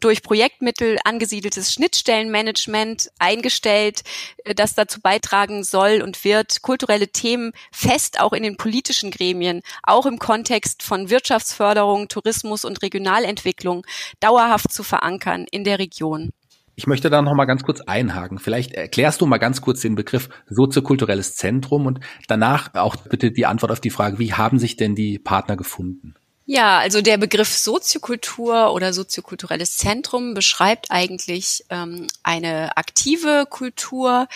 durch 0.00 0.22
Projektmittel 0.22 0.98
angesiedeltes 1.04 1.72
Schnittstellenmanagement 1.72 3.10
eingestellt, 3.18 4.02
äh, 4.44 4.54
das 4.54 4.74
dazu 4.74 5.00
beitragen 5.00 5.64
soll 5.64 6.02
und 6.02 6.24
wird, 6.24 6.62
kulturelle 6.62 7.08
Themen 7.08 7.52
fest 7.72 8.20
auch 8.20 8.32
in 8.32 8.42
den 8.42 8.56
politischen 8.56 9.10
Gremien, 9.10 9.62
auch 9.82 10.06
im 10.06 10.18
Kontext 10.18 10.82
von 10.82 11.10
Wirtschaftsförderung, 11.10 12.08
Tourismus 12.08 12.64
und 12.64 12.82
Regionalentwicklung 12.82 13.86
dauerhaft 14.20 14.72
zu 14.72 14.82
verankern 14.82 15.46
in 15.50 15.64
der 15.64 15.78
Region. 15.78 16.30
Ich 16.78 16.86
möchte 16.86 17.10
da 17.10 17.22
noch 17.22 17.34
mal 17.34 17.46
ganz 17.46 17.64
kurz 17.64 17.80
einhaken. 17.80 18.38
Vielleicht 18.38 18.70
erklärst 18.70 19.20
du 19.20 19.26
mal 19.26 19.38
ganz 19.38 19.60
kurz 19.60 19.80
den 19.80 19.96
Begriff 19.96 20.28
soziokulturelles 20.48 21.34
Zentrum 21.34 21.86
und 21.86 21.98
danach 22.28 22.72
auch 22.74 22.94
bitte 22.94 23.32
die 23.32 23.46
Antwort 23.46 23.72
auf 23.72 23.80
die 23.80 23.90
Frage, 23.90 24.20
wie 24.20 24.32
haben 24.32 24.60
sich 24.60 24.76
denn 24.76 24.94
die 24.94 25.18
Partner 25.18 25.56
gefunden? 25.56 26.14
Ja, 26.50 26.78
also 26.78 27.02
der 27.02 27.18
Begriff 27.18 27.54
Soziokultur 27.54 28.72
oder 28.72 28.94
soziokulturelles 28.94 29.76
Zentrum 29.76 30.32
beschreibt 30.32 30.90
eigentlich 30.90 31.66
ähm, 31.68 32.06
eine 32.22 32.74
aktive 32.78 33.44
Kultur, 33.50 34.28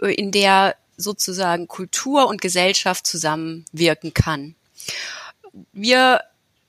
äh, 0.00 0.14
in 0.14 0.32
der 0.32 0.74
sozusagen 0.96 1.68
Kultur 1.68 2.28
und 2.28 2.40
Gesellschaft 2.40 3.06
zusammenwirken 3.06 4.14
kann. 4.14 4.54
Wir 5.74 6.22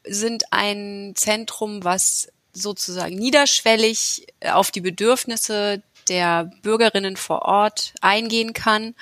sind 0.03 0.51
ein 0.51 1.13
Zentrum, 1.15 1.85
was 1.85 2.27
sozusagen 2.51 3.15
niederschwellig 3.15 4.27
äh, 4.41 4.49
auf 4.49 4.71
die 4.71 4.81
Bedürfnisse 4.81 5.83
der 6.09 6.51
Bürgerinnen 6.63 7.15
vor 7.15 7.43
Ort 7.43 7.93
eingehen 8.01 8.51
kann 8.51 8.93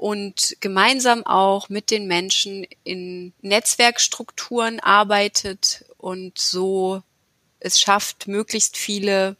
und 0.00 0.56
gemeinsam 0.60 1.26
auch 1.26 1.68
mit 1.68 1.90
den 1.90 2.06
Menschen 2.06 2.66
in 2.84 3.34
Netzwerkstrukturen 3.42 4.80
arbeitet 4.80 5.84
und 5.98 6.38
so 6.38 7.02
es 7.58 7.78
schafft, 7.78 8.26
möglichst 8.26 8.78
viele 8.78 9.36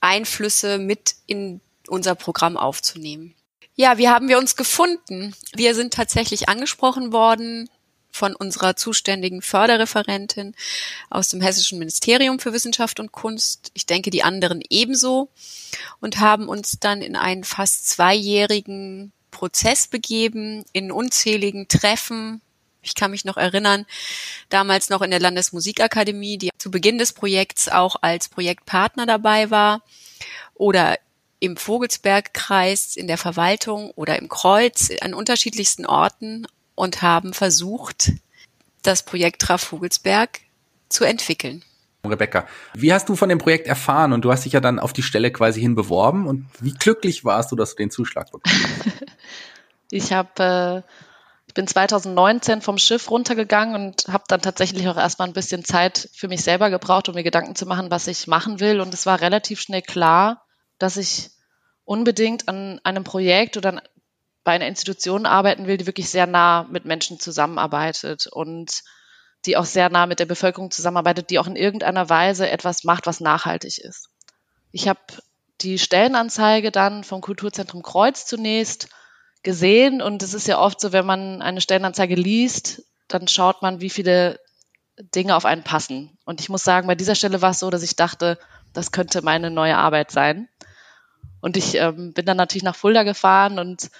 Einflüsse 0.00 0.78
mit 0.78 1.16
in 1.26 1.60
unser 1.88 2.14
Programm 2.14 2.56
aufzunehmen. 2.56 3.34
Ja, 3.74 3.98
wie 3.98 4.08
haben 4.08 4.28
wir 4.28 4.38
uns 4.38 4.54
gefunden? 4.54 5.34
Wir 5.56 5.74
sind 5.74 5.92
tatsächlich 5.92 6.48
angesprochen 6.48 7.12
worden 7.12 7.68
von 8.12 8.36
unserer 8.36 8.76
zuständigen 8.76 9.42
Förderreferentin 9.42 10.54
aus 11.10 11.30
dem 11.30 11.40
Hessischen 11.40 11.80
Ministerium 11.80 12.38
für 12.38 12.52
Wissenschaft 12.52 13.00
und 13.00 13.10
Kunst. 13.10 13.72
Ich 13.74 13.86
denke, 13.86 14.10
die 14.10 14.22
anderen 14.22 14.62
ebenso 14.70 15.30
und 16.00 16.20
haben 16.20 16.48
uns 16.48 16.78
dann 16.78 17.02
in 17.02 17.16
einen 17.16 17.42
fast 17.42 17.90
zweijährigen 17.90 19.12
Prozess 19.40 19.86
begeben, 19.86 20.66
in 20.74 20.92
unzähligen 20.92 21.66
Treffen. 21.66 22.42
Ich 22.82 22.94
kann 22.94 23.10
mich 23.10 23.24
noch 23.24 23.38
erinnern, 23.38 23.86
damals 24.50 24.90
noch 24.90 25.00
in 25.00 25.10
der 25.10 25.18
Landesmusikakademie, 25.18 26.36
die 26.36 26.50
zu 26.58 26.70
Beginn 26.70 26.98
des 26.98 27.14
Projekts 27.14 27.70
auch 27.70 27.96
als 28.02 28.28
Projektpartner 28.28 29.06
dabei 29.06 29.50
war 29.50 29.80
oder 30.52 30.98
im 31.38 31.56
Vogelsbergkreis 31.56 32.96
in 32.96 33.06
der 33.06 33.16
Verwaltung 33.16 33.92
oder 33.92 34.18
im 34.18 34.28
Kreuz 34.28 34.90
an 35.00 35.14
unterschiedlichsten 35.14 35.86
Orten 35.86 36.46
und 36.74 37.00
haben 37.00 37.32
versucht, 37.32 38.12
das 38.82 39.02
Projekt 39.04 39.40
Traf 39.40 39.62
Vogelsberg 39.62 40.40
zu 40.90 41.04
entwickeln. 41.04 41.64
Rebecca, 42.04 42.46
wie 42.74 42.92
hast 42.92 43.08
du 43.08 43.16
von 43.16 43.28
dem 43.28 43.38
Projekt 43.38 43.66
erfahren? 43.66 44.12
Und 44.12 44.24
du 44.24 44.32
hast 44.32 44.44
dich 44.44 44.54
ja 44.54 44.60
dann 44.60 44.78
auf 44.78 44.92
die 44.92 45.02
Stelle 45.02 45.30
quasi 45.30 45.60
hin 45.60 45.74
beworben. 45.74 46.26
Und 46.26 46.46
wie 46.60 46.72
glücklich 46.72 47.24
warst 47.24 47.52
du, 47.52 47.56
dass 47.56 47.70
du 47.70 47.76
den 47.76 47.90
Zuschlag 47.90 48.30
bekommen 48.30 48.56
hast? 48.62 49.04
ich 49.90 50.12
habe, 50.12 50.84
äh, 50.86 50.92
ich 51.46 51.54
bin 51.54 51.66
2019 51.66 52.62
vom 52.62 52.78
Schiff 52.78 53.10
runtergegangen 53.10 53.74
und 53.74 54.08
habe 54.08 54.24
dann 54.28 54.40
tatsächlich 54.40 54.88
auch 54.88 54.96
erstmal 54.96 55.28
ein 55.28 55.34
bisschen 55.34 55.64
Zeit 55.64 56.08
für 56.14 56.28
mich 56.28 56.42
selber 56.42 56.70
gebraucht, 56.70 57.08
um 57.08 57.14
mir 57.14 57.22
Gedanken 57.24 57.54
zu 57.54 57.66
machen, 57.66 57.90
was 57.90 58.06
ich 58.06 58.26
machen 58.26 58.60
will. 58.60 58.80
Und 58.80 58.94
es 58.94 59.04
war 59.04 59.20
relativ 59.20 59.60
schnell 59.60 59.82
klar, 59.82 60.46
dass 60.78 60.96
ich 60.96 61.30
unbedingt 61.84 62.48
an 62.48 62.80
einem 62.84 63.04
Projekt 63.04 63.56
oder 63.56 63.82
bei 64.44 64.52
einer 64.52 64.68
Institution 64.68 65.26
arbeiten 65.26 65.66
will, 65.66 65.76
die 65.76 65.86
wirklich 65.86 66.08
sehr 66.08 66.26
nah 66.26 66.66
mit 66.70 66.84
Menschen 66.84 67.20
zusammenarbeitet 67.20 68.26
und 68.26 68.82
die 69.46 69.56
auch 69.56 69.64
sehr 69.64 69.88
nah 69.88 70.06
mit 70.06 70.20
der 70.20 70.26
Bevölkerung 70.26 70.70
zusammenarbeitet, 70.70 71.30
die 71.30 71.38
auch 71.38 71.46
in 71.46 71.56
irgendeiner 71.56 72.08
Weise 72.08 72.48
etwas 72.48 72.84
macht, 72.84 73.06
was 73.06 73.20
nachhaltig 73.20 73.78
ist. 73.78 74.10
Ich 74.72 74.88
habe 74.88 75.00
die 75.60 75.78
Stellenanzeige 75.78 76.70
dann 76.70 77.04
vom 77.04 77.20
Kulturzentrum 77.20 77.82
Kreuz 77.82 78.26
zunächst 78.26 78.88
gesehen 79.42 80.02
und 80.02 80.22
es 80.22 80.34
ist 80.34 80.46
ja 80.46 80.58
oft 80.58 80.80
so, 80.80 80.92
wenn 80.92 81.06
man 81.06 81.42
eine 81.42 81.60
Stellenanzeige 81.60 82.14
liest, 82.14 82.82
dann 83.08 83.28
schaut 83.28 83.62
man, 83.62 83.80
wie 83.80 83.90
viele 83.90 84.38
Dinge 85.14 85.34
auf 85.34 85.44
einen 85.44 85.64
passen. 85.64 86.18
Und 86.24 86.40
ich 86.40 86.48
muss 86.48 86.62
sagen, 86.62 86.86
bei 86.86 86.94
dieser 86.94 87.14
Stelle 87.14 87.40
war 87.40 87.50
es 87.50 87.58
so, 87.58 87.70
dass 87.70 87.82
ich 87.82 87.96
dachte, 87.96 88.38
das 88.72 88.92
könnte 88.92 89.22
meine 89.22 89.50
neue 89.50 89.76
Arbeit 89.76 90.10
sein. 90.10 90.48
Und 91.40 91.56
ich 91.56 91.74
ähm, 91.76 92.12
bin 92.12 92.26
dann 92.26 92.36
natürlich 92.36 92.62
nach 92.62 92.76
Fulda 92.76 93.02
gefahren 93.02 93.58
und 93.58 93.90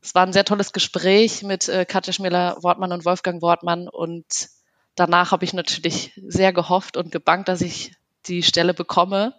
es 0.00 0.14
war 0.14 0.24
ein 0.24 0.32
sehr 0.32 0.44
tolles 0.44 0.72
Gespräch 0.72 1.42
mit 1.42 1.68
äh, 1.68 1.84
Katja 1.84 2.12
Schmiller-Wortmann 2.12 2.92
und 2.92 3.04
Wolfgang 3.04 3.42
Wortmann 3.42 3.88
und 3.88 4.48
danach 4.98 5.32
habe 5.32 5.44
ich 5.44 5.52
natürlich 5.52 6.12
sehr 6.26 6.52
gehofft 6.52 6.96
und 6.96 7.12
gebankt, 7.12 7.48
dass 7.48 7.60
ich 7.60 7.92
die 8.26 8.42
Stelle 8.42 8.74
bekomme. 8.74 9.34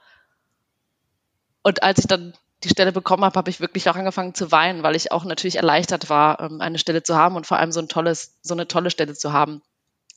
Und 1.62 1.84
als 1.84 2.00
ich 2.00 2.08
dann 2.08 2.34
die 2.63 2.70
Stelle 2.70 2.92
bekommen 2.92 3.24
habe, 3.24 3.38
habe 3.38 3.50
ich 3.50 3.60
wirklich 3.60 3.89
auch 3.89 3.96
angefangen 3.96 4.34
zu 4.34 4.51
weinen, 4.51 4.84
weil 4.84 4.96
ich 4.96 5.12
auch 5.12 5.24
natürlich 5.24 5.58
erleichtert 5.58 6.10
war, 6.10 6.42
ähm, 6.42 6.62
eine 6.62 6.80
Stelle 6.80 7.04
zu 7.04 7.16
haben 7.16 7.36
und 7.36 7.48
vor 7.48 7.58
allem 7.58 7.72
so 7.72 7.80
ein 7.80 7.88
tolles, 7.88 8.38
so 8.42 8.54
eine 8.54 8.68
tolle 8.68 8.92
Stelle 8.92 9.13
zu 9.13 9.32
haben. 9.32 9.62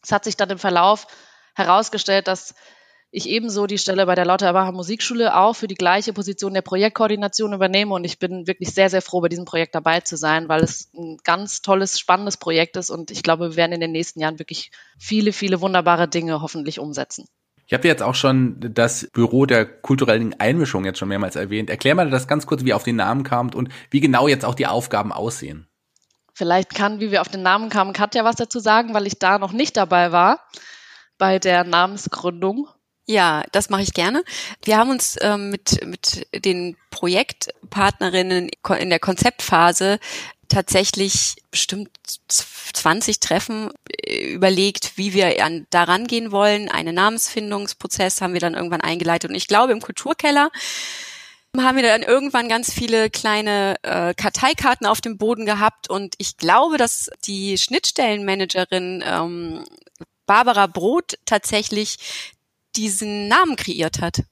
Es 0.03 0.13
hat 0.13 0.25
sich 0.25 0.37
dann 0.37 0.51
im 0.51 0.59
Verlauf 0.59 1.07
herausgestellt, 1.55 2.27
dass 2.27 2.55
ich 3.15 3.29
ebenso 3.29 3.67
die 3.67 3.77
Stelle 3.77 4.07
bei 4.07 4.15
der 4.15 4.25
Lauterbacher 4.25 4.73
Musikschule 4.73 5.37
auch 5.37 5.53
für 5.53 5.69
die 5.69 5.75
gleiche 5.75 6.15
Position 6.15 6.55
der 6.55 6.63
Projektkoordination 6.63 7.53
übernehme 7.53 7.95
und 7.95 8.05
ich 8.05 8.19
bin 8.19 8.47
wirklich 8.47 8.71
sehr, 8.71 8.89
sehr 8.89 9.03
froh, 9.03 9.21
bei 9.21 9.29
diesem 9.29 9.45
Projekt 9.45 9.75
dabei 9.75 10.01
zu 10.01 10.17
sein, 10.17 10.49
weil 10.49 10.63
es 10.63 10.91
ein 10.95 11.19
ganz 11.23 11.61
tolles, 11.61 12.01
spannendes 12.01 12.39
Projekt 12.39 12.77
ist 12.79 12.89
und 12.89 13.11
ich 13.11 13.23
glaube, 13.23 13.51
wir 13.51 13.57
werden 13.57 13.73
in 13.73 13.81
den 13.81 13.93
nächsten 13.93 14.19
Jahren 14.19 14.39
wirklich 14.39 14.71
viele, 14.99 15.35
viele 15.35 15.61
wunderbare 15.61 16.09
Dinge 16.09 16.41
hoffentlich 16.41 16.81
umsetzen. 16.81 17.27
Ich 17.67 17.75
habe 17.75 17.87
jetzt 17.87 18.03
auch 18.03 18.15
schon 18.15 18.57
das 18.59 19.09
Büro 19.13 19.45
der 19.45 19.67
kulturellen 19.67 20.35
Einmischung 20.41 20.87
jetzt 20.87 20.99
schon 20.99 21.09
mehrmals 21.09 21.37
erwähnt. 21.37 21.71
Erklär 21.71 21.95
mal 21.95 22.11
das 22.11 22.27
ganz 22.27 22.47
kurz, 22.47 22.65
wie 22.65 22.71
ihr 22.71 22.77
auf 22.77 22.83
den 22.83 22.97
Namen 22.97 23.25
kamt 23.25 23.55
und 23.55 23.69
wie 23.91 24.01
genau 24.01 24.27
jetzt 24.27 24.45
auch 24.45 24.55
die 24.55 24.67
Aufgaben 24.67 25.13
aussehen. 25.13 25.69
Vielleicht 26.33 26.75
kann, 26.75 27.01
wie 27.01 27.11
wir 27.11 27.21
auf 27.21 27.29
den 27.29 27.43
Namen 27.43 27.69
kamen, 27.69 27.93
Katja 27.93 28.25
was 28.25 28.37
dazu 28.37 28.59
sagen, 28.59 28.95
weil 28.95 29.07
ich 29.07 29.19
da 29.19 29.39
noch 29.39 29.53
nicht 29.53 29.77
dabei 29.77 30.13
war 30.13 30.41
bei 31.19 31.39
der 31.39 31.65
Namensgründung. 31.65 32.69
Ja, 33.07 33.45
das 33.51 33.69
mache 33.69 33.83
ich 33.83 33.95
gerne. 33.95 34.23
Wir 34.65 34.79
haben 34.79 34.91
uns 34.91 35.17
ähm, 35.21 35.51
mit, 35.51 35.85
mit 35.85 36.27
den 36.45 36.77
Projektpartnerinnen 36.91 38.49
in 38.79 38.91
der 38.91 39.01
Konzeptphase 39.01 39.99
tatsächlich 40.49 41.37
bestimmt 41.51 41.91
20 42.29 43.19
Treffen 43.21 43.71
äh, 43.91 44.33
überlegt, 44.33 44.97
wie 44.97 45.15
wir 45.15 45.45
an, 45.45 45.67
daran 45.71 46.07
gehen 46.07 46.31
wollen. 46.31 46.69
Einen 46.69 46.95
Namensfindungsprozess 46.95 48.21
haben 48.21 48.35
wir 48.35 48.41
dann 48.41 48.55
irgendwann 48.55 48.83
eingeleitet. 48.83 49.31
Und 49.31 49.37
ich 49.37 49.49
glaube, 49.49 49.73
im 49.73 49.81
Kulturkeller 49.81 50.51
haben 51.57 51.77
wir 51.77 51.83
dann 51.83 52.03
irgendwann 52.03 52.49
ganz 52.49 52.73
viele 52.73 53.11
kleine 53.11 53.77
äh, 53.83 54.15
Karteikarten 54.15 54.87
auf 54.87 55.01
dem 55.01 55.19
Boden 55.19 55.45
gehabt. 55.45 55.91
Und 55.91 56.15
ich 56.19 56.37
glaube, 56.37 56.77
dass 56.77 57.11
die 57.25 57.59
Schnittstellenmanagerin 57.59 59.03
ähm, 59.07 59.65
Barbara 60.27 60.67
Brot 60.67 61.19
tatsächlich 61.25 61.99
diesen 62.77 63.29
Namen 63.29 63.57
kreiert 63.57 64.01
hat. 64.01 64.25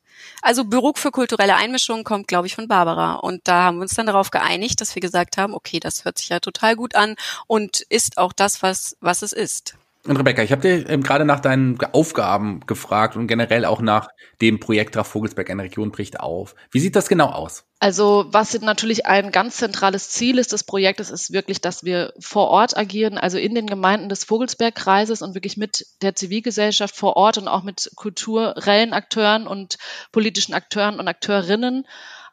Also 0.42 0.64
Büro 0.64 0.92
für 0.94 1.10
kulturelle 1.10 1.56
Einmischung 1.56 2.04
kommt, 2.04 2.28
glaube 2.28 2.46
ich, 2.46 2.54
von 2.54 2.68
Barbara. 2.68 3.14
Und 3.14 3.48
da 3.48 3.64
haben 3.64 3.78
wir 3.78 3.82
uns 3.82 3.94
dann 3.94 4.06
darauf 4.06 4.30
geeinigt, 4.30 4.80
dass 4.80 4.94
wir 4.94 5.00
gesagt 5.00 5.36
haben, 5.36 5.54
okay, 5.54 5.80
das 5.80 6.04
hört 6.04 6.18
sich 6.18 6.28
ja 6.28 6.40
total 6.40 6.76
gut 6.76 6.94
an 6.94 7.16
und 7.46 7.80
ist 7.88 8.18
auch 8.18 8.32
das, 8.32 8.62
was, 8.62 8.96
was 9.00 9.22
es 9.22 9.32
ist. 9.32 9.76
Und 10.06 10.16
Rebecca, 10.16 10.42
ich 10.42 10.50
habe 10.50 10.62
dir 10.62 10.88
ähm, 10.88 11.02
gerade 11.02 11.26
nach 11.26 11.40
deinen 11.40 11.78
Aufgaben 11.92 12.60
gefragt 12.66 13.16
und 13.16 13.26
generell 13.26 13.66
auch 13.66 13.82
nach 13.82 14.08
dem 14.40 14.58
Projekt 14.58 14.92
Graf 14.92 15.08
Vogelsberg, 15.08 15.50
eine 15.50 15.64
Region 15.64 15.90
bricht 15.90 16.20
auf. 16.20 16.54
Wie 16.70 16.80
sieht 16.80 16.96
das 16.96 17.08
genau 17.08 17.26
aus? 17.26 17.64
Also 17.80 18.24
was 18.28 18.58
natürlich 18.60 19.06
ein 19.06 19.30
ganz 19.30 19.58
zentrales 19.58 20.08
Ziel 20.08 20.38
ist 20.38 20.52
des 20.52 20.64
Projektes, 20.64 21.10
ist 21.10 21.32
wirklich, 21.32 21.60
dass 21.60 21.84
wir 21.84 22.14
vor 22.18 22.48
Ort 22.48 22.76
agieren, 22.76 23.18
also 23.18 23.36
in 23.36 23.54
den 23.54 23.66
Gemeinden 23.66 24.08
des 24.08 24.24
Vogelsbergkreises 24.24 25.20
und 25.20 25.34
wirklich 25.34 25.58
mit 25.58 25.86
der 26.00 26.14
Zivilgesellschaft 26.14 26.96
vor 26.96 27.16
Ort 27.16 27.36
und 27.36 27.48
auch 27.48 27.62
mit 27.62 27.90
kulturellen 27.96 28.94
Akteuren 28.94 29.46
und 29.46 29.76
politischen 30.12 30.54
Akteuren 30.54 30.98
und 30.98 31.08
Akteurinnen 31.08 31.86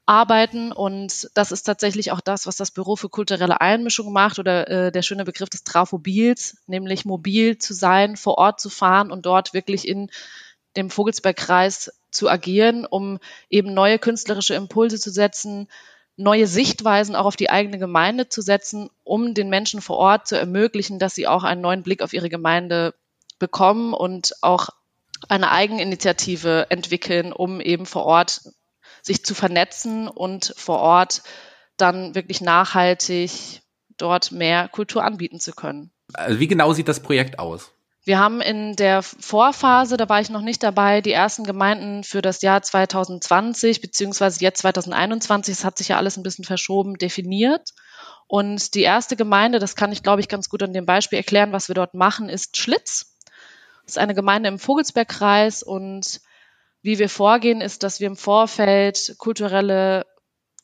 arbeiten. 0.07 0.71
Und 0.71 1.29
das 1.35 1.51
ist 1.51 1.63
tatsächlich 1.63 2.11
auch 2.11 2.21
das, 2.21 2.47
was 2.47 2.55
das 2.55 2.71
Büro 2.71 2.95
für 2.95 3.09
kulturelle 3.09 3.61
Einmischung 3.61 4.11
macht 4.11 4.39
oder 4.39 4.67
äh, 4.69 4.91
der 4.91 5.01
schöne 5.03 5.25
Begriff 5.25 5.49
des 5.49 5.63
Trafobils, 5.63 6.57
nämlich 6.65 7.05
mobil 7.05 7.57
zu 7.57 7.73
sein, 7.73 8.15
vor 8.15 8.37
Ort 8.37 8.59
zu 8.59 8.69
fahren 8.69 9.11
und 9.11 9.25
dort 9.25 9.53
wirklich 9.53 9.87
in 9.87 10.09
dem 10.75 10.89
Vogelsbergkreis 10.89 11.91
zu 12.11 12.29
agieren, 12.29 12.85
um 12.85 13.19
eben 13.49 13.73
neue 13.73 13.99
künstlerische 13.99 14.55
Impulse 14.55 14.99
zu 14.99 15.11
setzen, 15.11 15.67
neue 16.15 16.47
Sichtweisen 16.47 17.15
auch 17.15 17.25
auf 17.25 17.35
die 17.35 17.49
eigene 17.49 17.77
Gemeinde 17.77 18.29
zu 18.29 18.41
setzen, 18.41 18.89
um 19.03 19.33
den 19.33 19.49
Menschen 19.49 19.81
vor 19.81 19.97
Ort 19.97 20.27
zu 20.27 20.37
ermöglichen, 20.37 20.99
dass 20.99 21.15
sie 21.15 21.27
auch 21.27 21.43
einen 21.43 21.61
neuen 21.61 21.83
Blick 21.83 22.01
auf 22.01 22.13
ihre 22.13 22.29
Gemeinde 22.29 22.95
bekommen 23.39 23.93
und 23.93 24.33
auch 24.41 24.69
eine 25.29 25.51
Eigeninitiative 25.51 26.67
entwickeln, 26.69 27.33
um 27.33 27.59
eben 27.61 27.85
vor 27.85 28.05
Ort 28.05 28.41
sich 29.07 29.25
zu 29.25 29.33
vernetzen 29.33 30.07
und 30.07 30.53
vor 30.55 30.79
Ort 30.79 31.23
dann 31.77 32.15
wirklich 32.15 32.41
nachhaltig 32.41 33.61
dort 33.97 34.31
mehr 34.31 34.67
Kultur 34.67 35.03
anbieten 35.03 35.39
zu 35.39 35.53
können. 35.53 35.91
Also 36.13 36.39
wie 36.39 36.47
genau 36.47 36.73
sieht 36.73 36.87
das 36.87 37.01
Projekt 37.01 37.39
aus? 37.39 37.71
Wir 38.03 38.19
haben 38.19 38.39
in 38.39 38.77
der 38.77 39.03
Vorphase, 39.03 39.97
da 39.97 40.07
war 40.07 40.21
ich 40.21 40.29
noch 40.29 40.41
nicht 40.41 40.63
dabei, 40.63 41.01
die 41.01 41.11
ersten 41.11 41.43
Gemeinden 41.43 42.05
für 42.05 42.21
das 42.21 42.41
Jahr 42.41 42.61
2020 42.61 43.81
beziehungsweise 43.81 44.39
jetzt 44.39 44.61
2021, 44.61 45.53
es 45.53 45.65
hat 45.65 45.77
sich 45.77 45.89
ja 45.89 45.97
alles 45.97 46.15
ein 46.15 46.23
bisschen 46.23 46.45
verschoben, 46.45 46.97
definiert. 46.97 47.73
Und 48.27 48.75
die 48.75 48.83
erste 48.83 49.17
Gemeinde, 49.17 49.59
das 49.59 49.75
kann 49.75 49.91
ich 49.91 50.03
glaube 50.03 50.21
ich 50.21 50.29
ganz 50.29 50.47
gut 50.47 50.63
an 50.63 50.71
dem 50.71 50.85
Beispiel 50.85 51.17
erklären, 51.17 51.51
was 51.51 51.67
wir 51.67 51.75
dort 51.75 51.95
machen, 51.95 52.29
ist 52.29 52.55
Schlitz. 52.55 53.17
Das 53.83 53.93
ist 53.93 53.97
eine 53.97 54.15
Gemeinde 54.15 54.47
im 54.47 54.59
Vogelsbergkreis 54.59 55.61
und 55.61 56.21
wie 56.81 56.99
wir 56.99 57.09
vorgehen, 57.09 57.61
ist, 57.61 57.83
dass 57.83 57.99
wir 57.99 58.07
im 58.07 58.15
Vorfeld 58.15 59.15
kulturelle 59.17 60.05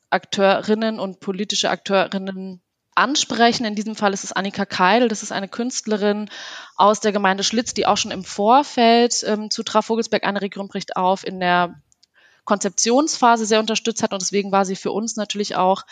Akteurinnen 0.09 0.99
und 0.99 1.19
politische 1.19 1.69
Akteurinnen 1.69 2.61
ansprechen. 2.95 3.65
In 3.65 3.75
diesem 3.75 3.95
Fall 3.95 4.13
ist 4.13 4.23
es 4.23 4.31
Annika 4.31 4.65
Keidel. 4.65 5.07
Das 5.07 5.23
ist 5.23 5.31
eine 5.31 5.47
Künstlerin 5.47 6.29
aus 6.75 6.99
der 6.99 7.11
Gemeinde 7.11 7.43
Schlitz, 7.43 7.73
die 7.73 7.85
auch 7.85 7.97
schon 7.97 8.11
im 8.11 8.23
Vorfeld 8.23 9.23
ähm, 9.27 9.49
zu 9.49 9.63
Trafogelsberg 9.63 10.23
eine 10.23 10.41
Region 10.41 10.67
bricht 10.67 10.95
auf 10.95 11.25
in 11.25 11.39
der 11.39 11.81
Konzeptionsphase 12.45 13.45
sehr 13.45 13.59
unterstützt 13.59 14.03
hat. 14.03 14.13
Und 14.13 14.21
deswegen 14.21 14.51
war 14.51 14.65
sie 14.65 14.75
für 14.75 14.91
uns 14.91 15.15
natürlich 15.15 15.55
auch 15.55 15.83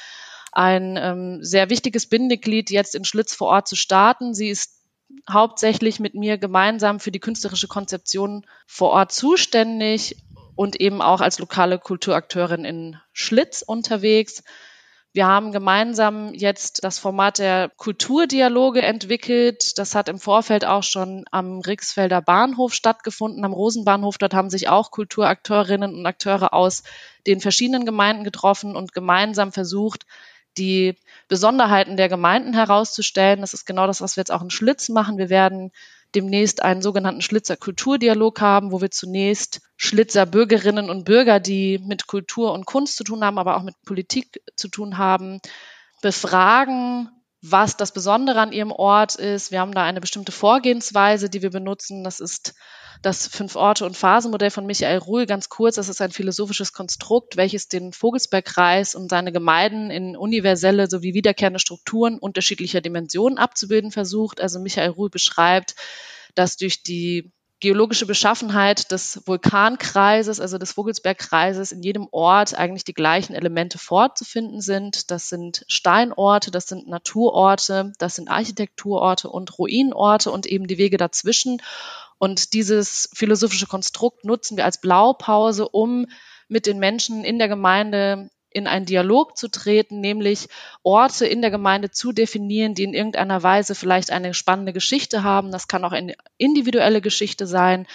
ein 0.51 0.97
ähm, 0.97 1.43
sehr 1.43 1.69
wichtiges 1.69 2.07
Bindeglied, 2.07 2.69
jetzt 2.69 2.93
in 2.93 3.05
Schlitz 3.05 3.33
vor 3.33 3.47
Ort 3.47 3.67
zu 3.67 3.75
starten. 3.75 4.33
Sie 4.33 4.49
ist 4.49 4.80
hauptsächlich 5.29 5.99
mit 5.99 6.15
mir 6.15 6.37
gemeinsam 6.37 6.99
für 6.99 7.11
die 7.11 7.19
künstlerische 7.19 7.67
Konzeption 7.67 8.45
vor 8.67 8.91
Ort 8.91 9.11
zuständig 9.11 10.17
und 10.55 10.79
eben 10.79 11.01
auch 11.01 11.21
als 11.21 11.39
lokale 11.39 11.79
Kulturakteurin 11.79 12.65
in 12.65 12.97
Schlitz 13.13 13.61
unterwegs. 13.61 14.43
Wir 15.13 15.27
haben 15.27 15.51
gemeinsam 15.51 16.33
jetzt 16.33 16.85
das 16.85 16.97
Format 16.97 17.39
der 17.39 17.69
Kulturdialoge 17.75 18.81
entwickelt. 18.81 19.77
Das 19.77 19.93
hat 19.93 20.07
im 20.07 20.19
Vorfeld 20.19 20.63
auch 20.63 20.83
schon 20.83 21.25
am 21.31 21.59
Rixfelder 21.59 22.21
Bahnhof 22.21 22.73
stattgefunden, 22.73 23.43
am 23.43 23.51
Rosenbahnhof. 23.51 24.17
Dort 24.17 24.33
haben 24.33 24.49
sich 24.49 24.69
auch 24.69 24.89
Kulturakteurinnen 24.89 25.93
und 25.93 26.05
Akteure 26.05 26.53
aus 26.53 26.83
den 27.27 27.41
verschiedenen 27.41 27.85
Gemeinden 27.85 28.23
getroffen 28.23 28.77
und 28.77 28.93
gemeinsam 28.93 29.51
versucht, 29.51 30.05
die 30.57 30.97
Besonderheiten 31.27 31.97
der 31.97 32.09
Gemeinden 32.09 32.53
herauszustellen. 32.53 33.41
Das 33.41 33.53
ist 33.53 33.65
genau 33.65 33.87
das, 33.87 34.01
was 34.01 34.15
wir 34.15 34.21
jetzt 34.21 34.31
auch 34.31 34.41
in 34.41 34.49
Schlitz 34.49 34.89
machen. 34.89 35.17
Wir 35.17 35.29
werden 35.29 35.71
demnächst 36.13 36.61
einen 36.61 36.81
sogenannten 36.81 37.21
Schlitzer 37.21 37.55
Kulturdialog 37.55 38.41
haben, 38.41 38.71
wo 38.71 38.81
wir 38.81 38.91
zunächst 38.91 39.61
Schlitzer 39.77 40.25
Bürgerinnen 40.25 40.89
und 40.89 41.05
Bürger, 41.05 41.39
die 41.39 41.79
mit 41.79 42.07
Kultur 42.07 42.53
und 42.53 42.65
Kunst 42.65 42.97
zu 42.97 43.03
tun 43.03 43.23
haben, 43.23 43.37
aber 43.37 43.55
auch 43.55 43.63
mit 43.63 43.75
Politik 43.85 44.41
zu 44.55 44.67
tun 44.67 44.97
haben, 44.97 45.39
befragen, 46.01 47.09
was 47.41 47.75
das 47.75 47.91
Besondere 47.91 48.39
an 48.39 48.51
ihrem 48.51 48.71
Ort 48.71 49.15
ist. 49.15 49.51
Wir 49.51 49.59
haben 49.59 49.73
da 49.73 49.83
eine 49.83 49.99
bestimmte 49.99 50.31
Vorgehensweise, 50.31 51.29
die 51.29 51.41
wir 51.41 51.49
benutzen. 51.49 52.03
Das 52.03 52.19
ist 52.19 52.53
das 53.01 53.27
Fünf-Orte- 53.27 53.85
und 53.85 53.97
Phasenmodell 53.97 54.51
von 54.51 54.67
Michael 54.67 54.99
Ruhl. 54.99 55.25
Ganz 55.25 55.49
kurz, 55.49 55.75
das 55.75 55.89
ist 55.89 56.01
ein 56.01 56.11
philosophisches 56.11 56.71
Konstrukt, 56.71 57.37
welches 57.37 57.67
den 57.67 57.93
Vogelsbergkreis 57.93 58.93
und 58.93 59.09
seine 59.09 59.31
Gemeinden 59.31 59.89
in 59.89 60.15
universelle 60.15 60.87
sowie 60.87 61.15
wiederkehrende 61.15 61.59
Strukturen 61.59 62.19
unterschiedlicher 62.19 62.81
Dimensionen 62.81 63.39
abzubilden 63.39 63.91
versucht. 63.91 64.39
Also 64.39 64.59
Michael 64.59 64.91
Ruhl 64.91 65.09
beschreibt, 65.09 65.75
dass 66.35 66.57
durch 66.57 66.83
die 66.83 67.31
geologische 67.61 68.07
Beschaffenheit 68.07 68.91
des 68.91 69.21
Vulkankreises, 69.25 70.39
also 70.39 70.57
des 70.57 70.73
Vogelsbergkreises, 70.73 71.71
in 71.71 71.83
jedem 71.83 72.07
Ort 72.11 72.55
eigentlich 72.55 72.83
die 72.83 72.95
gleichen 72.95 73.35
Elemente 73.35 73.77
fortzufinden 73.77 74.61
sind. 74.61 75.11
Das 75.11 75.29
sind 75.29 75.63
Steinorte, 75.67 76.49
das 76.49 76.67
sind 76.67 76.87
Naturorte, 76.87 77.93
das 77.99 78.15
sind 78.15 78.29
Architekturorte 78.29 79.29
und 79.29 79.57
Ruinenorte 79.59 80.31
und 80.31 80.47
eben 80.47 80.65
die 80.65 80.79
Wege 80.79 80.97
dazwischen. 80.97 81.61
Und 82.17 82.53
dieses 82.53 83.09
philosophische 83.13 83.67
Konstrukt 83.67 84.25
nutzen 84.25 84.57
wir 84.57 84.65
als 84.65 84.81
Blaupause, 84.81 85.69
um 85.69 86.07
mit 86.47 86.65
den 86.65 86.79
Menschen 86.79 87.23
in 87.23 87.37
der 87.37 87.47
Gemeinde 87.47 88.31
in 88.51 88.67
einen 88.67 88.85
Dialog 88.85 89.37
zu 89.37 89.49
treten, 89.49 89.99
nämlich 89.99 90.47
Orte 90.83 91.25
in 91.25 91.41
der 91.41 91.51
Gemeinde 91.51 91.91
zu 91.91 92.11
definieren, 92.11 92.75
die 92.75 92.83
in 92.83 92.93
irgendeiner 92.93 93.41
Weise 93.43 93.75
vielleicht 93.75 94.11
eine 94.11 94.33
spannende 94.33 94.73
Geschichte 94.73 95.23
haben. 95.23 95.51
Das 95.51 95.67
kann 95.67 95.85
auch 95.85 95.93
eine 95.93 96.15
individuelle 96.37 97.01
Geschichte 97.01 97.47
sein. 97.47 97.87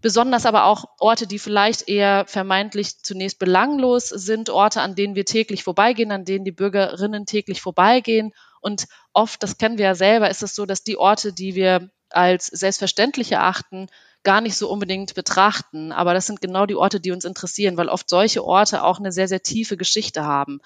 Besonders 0.00 0.46
aber 0.46 0.64
auch 0.64 0.86
Orte, 0.98 1.26
die 1.26 1.38
vielleicht 1.38 1.88
eher 1.88 2.24
vermeintlich 2.26 3.02
zunächst 3.02 3.38
belanglos 3.38 4.08
sind, 4.08 4.48
Orte, 4.48 4.80
an 4.80 4.94
denen 4.94 5.14
wir 5.14 5.26
täglich 5.26 5.62
vorbeigehen, 5.62 6.10
an 6.10 6.24
denen 6.24 6.44
die 6.44 6.52
Bürgerinnen 6.52 7.26
täglich 7.26 7.60
vorbeigehen. 7.60 8.32
Und 8.62 8.86
oft, 9.12 9.42
das 9.42 9.58
kennen 9.58 9.76
wir 9.76 9.86
ja 9.86 9.94
selber, 9.94 10.30
ist 10.30 10.42
es 10.42 10.54
so, 10.54 10.64
dass 10.64 10.84
die 10.84 10.96
Orte, 10.96 11.34
die 11.34 11.54
wir 11.54 11.90
als 12.08 12.46
selbstverständlich 12.46 13.32
erachten, 13.32 13.88
gar 14.22 14.40
nicht 14.40 14.56
so 14.56 14.70
unbedingt 14.70 15.14
betrachten. 15.14 15.92
Aber 15.92 16.14
das 16.14 16.26
sind 16.26 16.40
genau 16.40 16.66
die 16.66 16.76
Orte, 16.76 17.00
die 17.00 17.12
uns 17.12 17.24
interessieren, 17.24 17.76
weil 17.76 17.88
oft 17.88 18.08
solche 18.08 18.44
Orte 18.44 18.84
auch 18.84 18.98
eine 18.98 19.12
sehr, 19.12 19.28
sehr 19.28 19.42
tiefe 19.42 19.76
Geschichte 19.76 20.24
haben. 20.24 20.60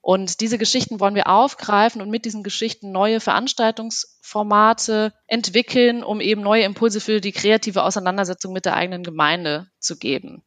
Und 0.00 0.40
diese 0.40 0.58
Geschichten 0.58 0.98
wollen 0.98 1.14
wir 1.14 1.28
aufgreifen 1.28 2.02
und 2.02 2.10
mit 2.10 2.24
diesen 2.24 2.42
Geschichten 2.42 2.90
neue 2.90 3.20
Veranstaltungsformate 3.20 5.12
entwickeln, 5.28 6.02
um 6.02 6.20
eben 6.20 6.42
neue 6.42 6.64
Impulse 6.64 7.00
für 7.00 7.20
die 7.20 7.30
kreative 7.30 7.84
Auseinandersetzung 7.84 8.52
mit 8.52 8.64
der 8.64 8.74
eigenen 8.74 9.04
Gemeinde 9.04 9.68
zu 9.78 9.96
geben. 9.96 10.42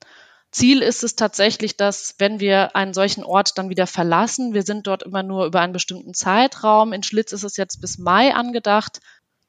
Ziel 0.51 0.81
ist 0.81 1.03
es 1.03 1.15
tatsächlich, 1.15 1.77
dass 1.77 2.15
wenn 2.17 2.41
wir 2.41 2.75
einen 2.75 2.93
solchen 2.93 3.23
Ort 3.23 3.57
dann 3.57 3.69
wieder 3.69 3.87
verlassen, 3.87 4.53
wir 4.53 4.63
sind 4.63 4.87
dort 4.87 5.03
immer 5.03 5.23
nur 5.23 5.45
über 5.45 5.61
einen 5.61 5.73
bestimmten 5.73 6.13
Zeitraum. 6.13 6.91
In 6.91 7.03
Schlitz 7.03 7.31
ist 7.31 7.43
es 7.43 7.55
jetzt 7.55 7.79
bis 7.79 7.97
Mai 7.97 8.33
angedacht, 8.33 8.99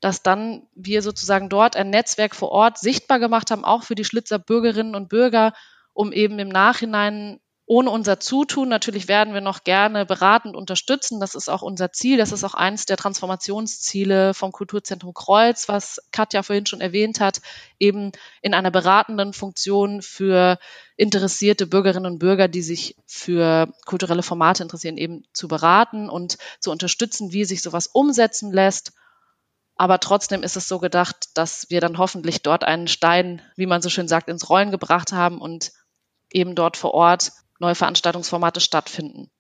dass 0.07 0.23
dann 0.23 0.69
wir 0.77 1.03
sozusagen 1.03 1.49
dort 1.49 1.75
ein 1.75 1.91
Netzwerk 1.91 2.37
vor 2.37 2.53
Ort 2.53 2.79
sichtbar 2.79 3.19
gemacht 3.19 3.51
haben, 3.51 3.65
auch 3.65 3.83
für 3.83 3.97
die 3.97 4.05
Schlitzer 4.05 4.39
Bürgerinnen 4.39 4.95
und 4.95 5.09
Bürger, 5.09 5.53
um 5.95 6.13
eben 6.13 6.39
im 6.39 6.49
Nachhinein 6.49 7.41
ohne 7.69 7.91
unser 7.91 8.21
Zutun, 8.21 8.69
natürlich 8.69 9.09
werden 9.09 9.35
wir 9.35 9.41
noch 9.41 9.65
gerne 9.65 10.07
beratend 10.07 10.55
unterstützen. 10.55 11.19
Das 11.19 11.35
ist 11.35 11.49
auch 11.49 11.63
unser 11.63 11.91
Ziel. 11.91 12.19
Das 12.19 12.31
ist 12.31 12.45
auch 12.45 12.55
eines 12.55 12.87
der 12.87 12.97
Transformationsziele 12.97 14.33
vom 14.33 14.53
Kulturzentrum 14.53 15.13
Kreuz, 15.13 15.69
was 15.69 16.01
Katja 16.13 16.45
vorhin 16.45 16.67
schon 16.67 16.81
erwähnt 16.81 17.19
hat, 17.19 17.41
eben 17.81 18.13
in 18.43 18.55
einer 18.55 18.71
beratenden 18.71 19.33
Funktion 19.33 20.03
für 20.03 20.61
interessierte 20.97 21.67
Bürgerinnen 21.67 22.07
und 22.07 22.21
Bürger, 22.21 22.47
die 22.47 22.63
sich 22.63 22.95
für 23.07 23.75
kulturelle 23.85 24.23
Formate 24.23 24.63
interessieren, 24.63 24.99
eben 24.99 25.25
zu 25.33 25.49
beraten 25.49 26.09
und 26.09 26.39
zu 26.61 26.71
unterstützen, 26.71 27.33
wie 27.33 27.45
sich 27.45 27.61
sowas 27.61 27.89
umsetzen 27.89 28.53
lässt 28.53 28.93
aber 29.77 30.01
trotzdem 30.01 30.43
ist 30.43 30.57
es 30.57 30.69
so 30.69 30.79
gedacht, 30.79 31.17
dass 31.35 31.67
wir 31.69 31.81
dann 31.81 31.99
hoffentlich 31.99 32.43
dort 32.43 32.65
einen 32.65 32.89
Stein, 32.89 33.43
wie 33.57 33.67
man 33.67 33.83
so 33.83 33.91
schön 33.91 34.09
sagt, 34.09 34.29
ins 34.29 34.49
Rollen 34.49 34.71
gebracht 34.71 35.13
haben 35.13 35.41
und 35.41 35.73
eben 36.31 36.55
dort 36.55 36.77
vor 36.77 36.95
Ort 36.95 37.33
neue 37.59 37.75
Veranstaltungsformate 37.75 38.61
stattfinden. 38.61 39.31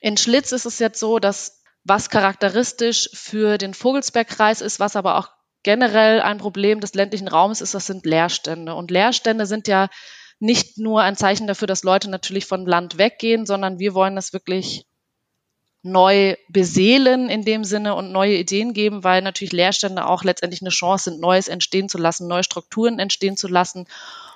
In 0.00 0.16
Schlitz 0.16 0.52
ist 0.52 0.66
es 0.66 0.78
jetzt 0.78 1.00
so, 1.00 1.18
dass 1.18 1.62
was 1.82 2.08
charakteristisch 2.08 3.10
für 3.12 3.58
den 3.58 3.74
Vogelsbergkreis 3.74 4.60
ist, 4.60 4.80
was 4.80 4.96
aber 4.96 5.18
auch 5.18 5.28
generell 5.64 6.20
ein 6.20 6.38
Problem 6.38 6.80
des 6.80 6.94
ländlichen 6.94 7.28
Raums 7.28 7.60
ist, 7.60 7.74
das 7.74 7.86
sind 7.86 8.06
Leerstände. 8.06 8.74
Und 8.74 8.90
Leerstände 8.90 9.46
sind 9.46 9.66
ja 9.66 9.88
nicht 10.38 10.78
nur 10.78 11.02
ein 11.02 11.16
Zeichen 11.16 11.46
dafür, 11.46 11.66
dass 11.66 11.82
Leute 11.82 12.10
natürlich 12.10 12.46
von 12.46 12.66
Land 12.66 12.98
weggehen, 12.98 13.46
sondern 13.46 13.78
wir 13.78 13.94
wollen 13.94 14.16
das 14.16 14.32
wirklich 14.32 14.86
neu 15.84 16.34
beseelen 16.48 17.28
in 17.28 17.44
dem 17.44 17.62
Sinne 17.62 17.94
und 17.94 18.10
neue 18.10 18.36
Ideen 18.36 18.72
geben, 18.72 19.04
weil 19.04 19.20
natürlich 19.20 19.52
Leerstände 19.52 20.06
auch 20.06 20.24
letztendlich 20.24 20.62
eine 20.62 20.70
Chance 20.70 21.10
sind, 21.10 21.20
Neues 21.20 21.46
entstehen 21.46 21.90
zu 21.90 21.98
lassen, 21.98 22.26
neue 22.26 22.42
Strukturen 22.42 22.98
entstehen 22.98 23.36
zu 23.36 23.48
lassen 23.48 23.86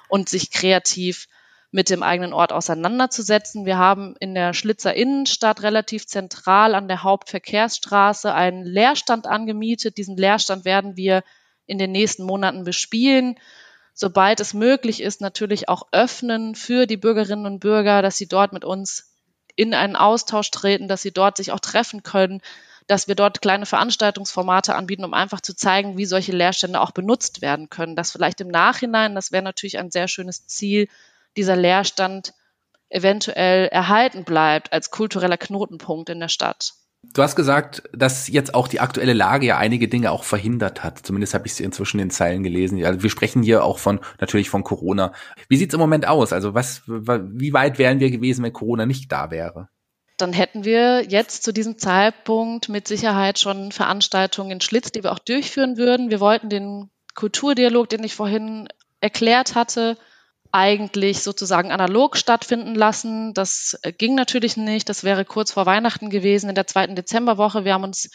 und 0.09 0.29
sich 0.29 0.51
kreativ 0.51 1.27
mit 1.71 1.89
dem 1.89 2.03
eigenen 2.03 2.35
Ort 2.35 2.53
auseinanderzusetzen. 2.53 3.65
Wir 3.65 3.79
haben 3.79 4.15
in 4.21 4.35
der 4.35 4.53
Schlitzer 4.53 4.95
Innenstadt 4.95 5.63
relativ 5.63 6.07
zentral 6.07 6.75
an 6.75 6.87
der 6.87 7.03
Hauptverkehrsstraße 7.03 8.33
einen 8.33 8.65
Leerstand 8.65 9.27
angemietet. 9.27 9.97
Diesen 9.97 10.19
Leerstand 10.19 10.67
werden 10.67 10.97
wir 10.97 11.25
in 11.67 11.79
den 11.79 11.93
nächsten 11.93 12.25
Monaten 12.25 12.65
bespielen. 12.65 13.39
Sobald 13.95 14.41
es 14.41 14.53
möglich 14.53 15.03
ist, 15.03 15.23
natürlich 15.23 15.69
auch 15.69 15.89
öffnen 15.93 16.55
für 16.55 16.87
die 16.87 16.99
Bürgerinnen 16.99 17.47
und 17.47 17.61
Bürger, 17.61 18.03
dass 18.03 18.19
sie 18.19 18.29
dort 18.29 18.53
mit 18.53 18.65
uns 18.65 19.08
in 19.59 19.75
einen 19.75 19.97
Austausch 19.97 20.53
treten, 20.53 20.87
dass 20.87 21.03
sie 21.03 21.11
dort 21.11 21.37
sich 21.37 21.51
auch 21.51 21.59
treffen 21.59 22.05
können, 22.05 22.41
dass 22.87 23.09
wir 23.09 23.17
dort 23.17 23.43
kleine 23.43 23.67
Veranstaltungsformate 23.67 24.77
anbieten, 24.77 25.05
um 25.05 25.15
einfach 25.15 25.41
zu 25.41 25.55
zeigen, 25.55 25.99
wie 25.99 26.05
solche 26.05 26.31
Leerstände 26.31 26.81
auch 26.81 26.93
benutzt 26.93 27.43
werden 27.43 27.69
können. 27.69 27.97
Dass 27.97 28.13
vielleicht 28.13 28.41
im 28.41 28.49
Nachhinein, 28.49 29.17
das 29.17 29.33
wäre 29.33 29.43
natürlich 29.43 29.79
ein 29.79 29.91
sehr 29.91 30.07
schönes 30.07 30.47
Ziel, 30.47 30.89
dieser 31.37 31.57
Leerstand 31.57 32.35
eventuell 32.89 33.67
erhalten 33.67 34.23
bleibt 34.23 34.73
als 34.73 34.93
kultureller 34.93 35.37
Knotenpunkt 35.37 36.09
in 36.09 36.21
der 36.21 36.29
Stadt. 36.29 36.75
Du 37.03 37.23
hast 37.23 37.37
gesagt, 37.37 37.85
dass 37.93 38.29
jetzt 38.29 38.55
auch 38.55 38.67
die 38.67 38.81
aktuelle 38.81 39.13
Lage 39.13 39.47
ja 39.47 39.57
einige 39.57 39.89
Dinge 39.89 40.11
auch 40.11 40.25
verhindert 40.25 40.83
hat. 40.83 40.99
Zumindest 40.99 41.33
habe 41.33 41.47
ich 41.47 41.55
sie 41.55 41.65
inzwischen 41.65 42.01
in 42.01 42.11
Zeilen 42.11 42.43
gelesen. 42.43 42.85
Also 42.85 43.03
wir 43.03 43.11
sprechen 43.11 43.43
hier 43.43 43.65
auch 43.65 43.79
von 43.79 44.01
natürlich 44.21 44.51
von 44.51 44.65
Corona. 44.65 45.13
Wie 45.49 45.57
sieht's 45.57 45.75
im 45.75 45.81
Moment 45.81 46.07
aus? 46.09 46.33
Also 46.33 46.55
was, 46.55 46.83
wie 46.87 47.53
weit 47.53 47.79
wären 47.79 48.01
wir 48.01 48.11
gewesen, 48.11 48.45
wenn 48.45 48.53
Corona 48.53 48.85
nicht 48.85 49.13
da 49.13 49.31
wäre? 49.31 49.69
Dann 50.17 50.33
hätten 50.33 50.65
wir 50.65 51.05
jetzt 51.09 51.45
zu 51.45 51.53
diesem 51.53 51.79
Zeitpunkt 51.79 52.69
mit 52.69 52.89
Sicherheit 52.89 53.39
schon 53.39 53.71
Veranstaltungen 53.71 54.51
in 54.51 54.61
Schlitz, 54.61 54.91
die 54.91 55.05
wir 55.05 55.13
auch 55.13 55.21
durchführen 55.21 55.77
würden. 55.77 56.11
Wir 56.11 56.19
wollten 56.19 56.49
den 56.49 56.91
Kulturdialog, 57.15 57.89
den 57.89 58.03
ich 58.03 58.17
vorhin 58.17 58.69
erklärt 59.01 59.55
hatte, 59.55 59.97
eigentlich 60.53 61.23
sozusagen 61.23 61.71
analog 61.71 62.17
stattfinden 62.17 62.75
lassen. 62.75 63.35
Das 63.35 63.79
äh, 63.83 63.93
ging 63.93 64.15
natürlich 64.15 64.57
nicht. 64.57 64.89
Das 64.89 65.05
wäre 65.05 65.25
kurz 65.25 65.53
vor 65.53 65.67
Weihnachten 65.67 66.11
gewesen, 66.11 66.49
in 66.49 66.55
der 66.55 66.67
zweiten 66.67 66.97
Dezemberwoche. 66.97 67.65
Wir 67.65 67.75
haben 67.75 67.85
uns 67.85 68.11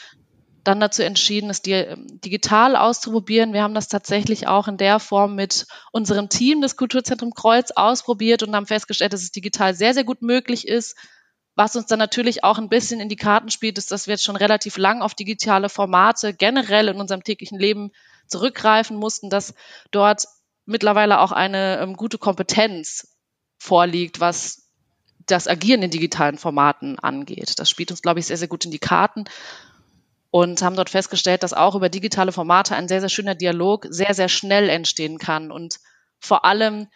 dann 0.64 0.80
dazu 0.80 1.04
entschieden, 1.04 1.50
es 1.50 1.62
ähm, 1.66 2.08
digital 2.24 2.76
auszuprobieren. 2.76 3.54
Wir 3.54 3.64
haben 3.64 3.74
das 3.74 3.88
tatsächlich 3.88 4.48
auch 4.48 4.68
in 4.68 4.78
der 4.78 5.00
Form 5.00 5.36
mit 5.36 5.68
unserem 5.92 6.30
Team 6.30 6.62
des 6.62 6.78
Kulturzentrum 6.78 7.34
Kreuz 7.34 7.72
ausprobiert 7.72 8.44
und 8.44 8.56
haben 8.56 8.66
festgestellt, 8.66 9.14
dass 9.14 9.24
es 9.24 9.32
digital 9.32 9.76
sehr, 9.76 9.94
sehr 9.94 10.04
gut 10.04 10.22
möglich 10.22 10.68
ist. 10.68 10.96
Was 11.56 11.76
uns 11.76 11.86
dann 11.86 12.00
natürlich 12.00 12.44
auch 12.44 12.58
ein 12.58 12.70
bisschen 12.70 13.00
in 13.00 13.10
die 13.10 13.16
Karten 13.16 13.50
spielt, 13.50 13.78
ist, 13.78 13.92
dass 13.92 14.08
wir 14.08 14.14
jetzt 14.14 14.24
schon 14.24 14.36
relativ 14.36 14.78
lang 14.78 15.04
auf 15.04 15.14
digitale 15.14 15.70
Formate 15.70 16.34
generell 16.34 16.88
in 16.88 17.00
unserem 17.00 17.24
täglichen 17.24 17.60
Leben 17.60 17.92
zurückgreifen 18.28 18.98
mussten, 18.98 19.30
dass 19.30 19.54
dort 19.92 20.26
mittlerweile 20.66 21.20
auch 21.20 21.32
eine 21.32 21.80
ähm, 21.80 21.96
gute 21.96 22.18
Kompetenz 22.18 23.08
vorliegt, 23.58 24.20
was 24.20 24.70
das 25.26 25.48
Agieren 25.48 25.84
in 25.84 25.92
digitalen 25.92 26.38
Formaten 26.38 27.00
angeht. 27.00 27.60
Das 27.60 27.70
spielt 27.70 27.92
uns, 27.92 28.02
glaube 28.02 28.20
ich, 28.20 28.26
sehr, 28.26 28.38
sehr 28.38 28.48
gut 28.48 28.66
in 28.66 28.72
die 28.72 28.80
Karten 28.80 29.26
und 30.32 30.62
haben 30.62 30.76
dort 30.76 30.90
festgestellt, 30.90 31.44
dass 31.44 31.54
auch 31.54 31.76
über 31.76 31.90
digitale 31.90 32.32
Formate 32.32 32.76
ein 32.76 32.88
sehr, 32.88 33.00
sehr 33.00 33.10
schöner 33.10 33.36
Dialog 33.36 33.86
sehr, 33.90 34.14
sehr 34.14 34.30
schnell 34.30 34.70
entstehen 34.70 35.18
kann 35.18 35.52
und 35.52 35.80
vor 36.20 36.44
allem 36.44 36.88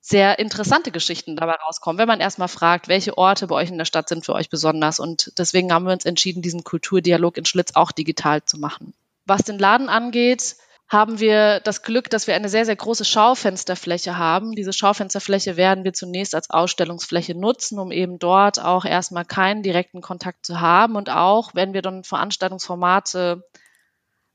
sehr 0.00 0.38
interessante 0.38 0.90
Geschichten 0.90 1.34
dabei 1.34 1.54
rauskommen, 1.54 1.98
wenn 1.98 2.08
man 2.08 2.20
erstmal 2.20 2.48
fragt, 2.48 2.88
welche 2.88 3.16
Orte 3.16 3.46
bei 3.46 3.54
euch 3.54 3.70
in 3.70 3.78
der 3.78 3.86
Stadt 3.86 4.08
sind 4.08 4.24
für 4.24 4.34
euch 4.34 4.50
besonders. 4.50 5.00
Und 5.00 5.32
deswegen 5.38 5.72
haben 5.72 5.86
wir 5.86 5.92
uns 5.92 6.04
entschieden, 6.04 6.42
diesen 6.42 6.62
Kulturdialog 6.62 7.38
in 7.38 7.46
Schlitz 7.46 7.72
auch 7.74 7.90
digital 7.90 8.44
zu 8.44 8.58
machen. 8.58 8.92
Was 9.24 9.42
den 9.42 9.58
Laden 9.58 9.88
angeht, 9.88 10.56
haben 10.94 11.20
wir 11.20 11.60
das 11.60 11.82
Glück, 11.82 12.08
dass 12.08 12.26
wir 12.26 12.34
eine 12.34 12.48
sehr, 12.48 12.64
sehr 12.64 12.76
große 12.76 13.04
Schaufensterfläche 13.04 14.16
haben. 14.16 14.52
Diese 14.52 14.72
Schaufensterfläche 14.72 15.58
werden 15.58 15.84
wir 15.84 15.92
zunächst 15.92 16.34
als 16.34 16.48
Ausstellungsfläche 16.48 17.34
nutzen, 17.34 17.78
um 17.78 17.92
eben 17.92 18.18
dort 18.18 18.58
auch 18.58 18.86
erstmal 18.86 19.26
keinen 19.26 19.62
direkten 19.62 20.00
Kontakt 20.00 20.46
zu 20.46 20.60
haben. 20.60 20.96
Und 20.96 21.10
auch 21.10 21.54
wenn 21.54 21.74
wir 21.74 21.82
dann 21.82 22.04
Veranstaltungsformate 22.04 23.44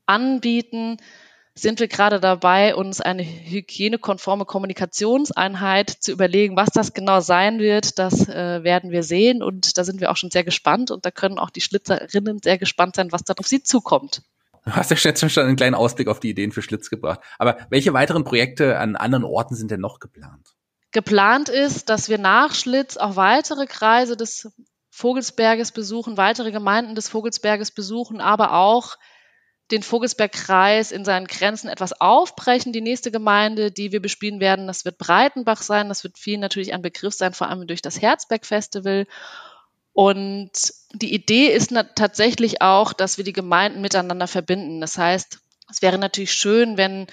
anbieten, 0.06 0.98
sind 1.54 1.80
wir 1.80 1.88
gerade 1.88 2.20
dabei, 2.20 2.76
uns 2.76 3.00
eine 3.00 3.24
hygienekonforme 3.24 4.44
Kommunikationseinheit 4.44 5.90
zu 5.90 6.12
überlegen, 6.12 6.56
was 6.56 6.68
das 6.70 6.92
genau 6.94 7.20
sein 7.20 7.58
wird. 7.58 7.98
Das 7.98 8.28
äh, 8.28 8.62
werden 8.62 8.90
wir 8.90 9.02
sehen 9.02 9.42
und 9.42 9.76
da 9.76 9.84
sind 9.84 10.00
wir 10.00 10.10
auch 10.10 10.16
schon 10.16 10.30
sehr 10.30 10.44
gespannt 10.44 10.90
und 10.90 11.04
da 11.04 11.10
können 11.10 11.38
auch 11.38 11.50
die 11.50 11.60
Schlitzerinnen 11.60 12.40
sehr 12.42 12.58
gespannt 12.58 12.96
sein, 12.96 13.12
was 13.12 13.24
da 13.24 13.34
auf 13.36 13.46
sie 13.46 13.62
zukommt. 13.62 14.22
Du 14.64 14.72
hast 14.72 14.90
ja 14.90 14.96
schon 14.96 15.44
einen 15.44 15.56
kleinen 15.56 15.74
Ausblick 15.74 16.08
auf 16.08 16.20
die 16.20 16.30
Ideen 16.30 16.52
für 16.52 16.62
Schlitz 16.62 16.90
gebracht. 16.90 17.20
Aber 17.38 17.58
welche 17.70 17.92
weiteren 17.92 18.24
Projekte 18.24 18.78
an 18.78 18.96
anderen 18.96 19.24
Orten 19.24 19.54
sind 19.54 19.70
denn 19.70 19.80
noch 19.80 20.00
geplant? 20.00 20.54
Geplant 20.92 21.48
ist, 21.48 21.88
dass 21.88 22.08
wir 22.08 22.18
nach 22.18 22.54
Schlitz 22.54 22.96
auch 22.96 23.16
weitere 23.16 23.66
Kreise 23.66 24.16
des 24.16 24.50
Vogelsberges 24.90 25.72
besuchen, 25.72 26.16
weitere 26.16 26.50
Gemeinden 26.50 26.94
des 26.94 27.08
Vogelsberges 27.08 27.70
besuchen, 27.70 28.20
aber 28.20 28.54
auch 28.54 28.96
den 29.70 29.82
Vogelsbergkreis 29.82 30.90
in 30.90 31.04
seinen 31.04 31.26
Grenzen 31.26 31.68
etwas 31.68 32.00
aufbrechen. 32.00 32.72
Die 32.72 32.80
nächste 32.80 33.12
Gemeinde, 33.12 33.70
die 33.70 33.92
wir 33.92 34.02
bespielen 34.02 34.40
werden, 34.40 34.66
das 34.66 34.84
wird 34.84 34.98
Breitenbach 34.98 35.62
sein. 35.62 35.88
Das 35.88 36.02
wird 36.02 36.18
vielen 36.18 36.40
natürlich 36.40 36.74
ein 36.74 36.82
Begriff 36.82 37.14
sein, 37.14 37.32
vor 37.32 37.48
allem 37.48 37.66
durch 37.66 37.80
das 37.80 38.02
Herzberg-Festival. 38.02 39.06
Und 39.92 40.50
die 40.92 41.14
Idee 41.14 41.48
ist 41.48 41.74
tatsächlich 41.94 42.62
auch, 42.62 42.92
dass 42.92 43.16
wir 43.16 43.24
die 43.24 43.32
Gemeinden 43.32 43.80
miteinander 43.80 44.26
verbinden. 44.26 44.80
Das 44.80 44.98
heißt, 44.98 45.38
es 45.70 45.82
wäre 45.82 45.98
natürlich 45.98 46.32
schön, 46.32 46.76
wenn 46.76 47.06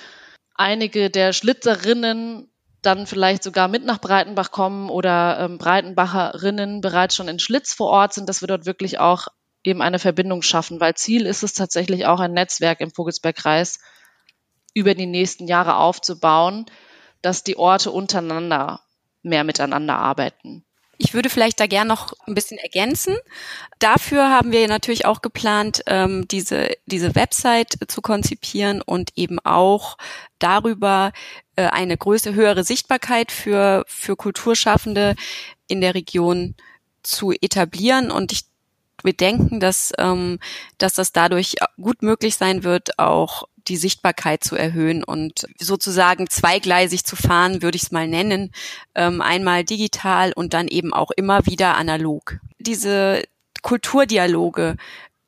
einige 0.55 1.09
der 1.09 1.33
Schlitzerinnen 1.33 2.49
dann 2.81 3.05
vielleicht 3.05 3.43
sogar 3.43 3.67
mit 3.67 3.85
nach 3.85 3.99
Breitenbach 3.99 4.51
kommen 4.51 4.89
oder 4.89 5.39
ähm, 5.39 5.57
Breitenbacherinnen 5.57 6.81
bereits 6.81 7.15
schon 7.15 7.27
in 7.27 7.39
Schlitz 7.39 7.73
vor 7.73 7.89
Ort 7.89 8.13
sind, 8.13 8.29
dass 8.29 8.41
wir 8.41 8.47
dort 8.47 8.65
wirklich 8.65 8.99
auch 8.99 9.27
eben 9.63 9.81
eine 9.81 9.99
Verbindung 9.99 10.41
schaffen, 10.41 10.79
weil 10.79 10.95
Ziel 10.95 11.25
ist 11.25 11.43
es 11.43 11.53
tatsächlich 11.53 12.05
auch 12.05 12.19
ein 12.19 12.33
Netzwerk 12.33 12.79
im 12.79 12.91
Vogelsbergkreis 12.91 13.79
über 14.73 14.95
die 14.95 15.07
nächsten 15.07 15.47
Jahre 15.47 15.77
aufzubauen, 15.77 16.65
dass 17.21 17.43
die 17.43 17.57
Orte 17.57 17.91
untereinander 17.91 18.81
mehr 19.23 19.43
miteinander 19.43 19.97
arbeiten. 19.97 20.63
Ich 20.97 21.13
würde 21.13 21.29
vielleicht 21.29 21.59
da 21.59 21.67
gern 21.67 21.87
noch 21.87 22.13
ein 22.25 22.33
bisschen 22.33 22.57
ergänzen. 22.57 23.15
Dafür 23.79 24.29
haben 24.29 24.51
wir 24.51 24.67
natürlich 24.67 25.05
auch 25.05 25.21
geplant, 25.21 25.83
ähm, 25.85 26.27
diese, 26.27 26.69
diese 26.85 27.15
Website 27.15 27.77
zu 27.87 28.01
konzipieren 28.01 28.81
und 28.81 29.11
eben 29.15 29.39
auch 29.39 29.97
darüber 30.39 31.11
äh, 31.55 31.65
eine 31.65 31.97
größere, 31.97 32.33
höhere 32.33 32.63
Sichtbarkeit 32.63 33.31
für, 33.31 33.85
für 33.87 34.15
Kulturschaffende 34.15 35.15
in 35.67 35.81
der 35.81 35.93
Region 35.93 36.55
zu 37.03 37.31
etablieren. 37.31 38.11
Und 38.11 38.31
ich 38.31 38.45
wir 39.03 39.13
denken, 39.13 39.59
dass, 39.59 39.93
ähm, 39.97 40.39
dass 40.77 40.93
das 40.95 41.11
dadurch 41.11 41.55
gut 41.79 42.01
möglich 42.01 42.35
sein 42.35 42.63
wird, 42.63 42.97
auch 42.97 43.47
die 43.67 43.77
Sichtbarkeit 43.77 44.43
zu 44.43 44.55
erhöhen 44.55 45.03
und 45.03 45.47
sozusagen 45.59 46.29
zweigleisig 46.29 47.03
zu 47.03 47.15
fahren, 47.15 47.61
würde 47.61 47.75
ich 47.75 47.83
es 47.83 47.91
mal 47.91 48.07
nennen. 48.07 48.51
Ähm, 48.95 49.21
einmal 49.21 49.63
digital 49.63 50.33
und 50.33 50.53
dann 50.53 50.67
eben 50.67 50.93
auch 50.93 51.11
immer 51.11 51.45
wieder 51.45 51.75
analog. 51.75 52.39
Diese 52.59 53.23
Kulturdialoge 53.61 54.77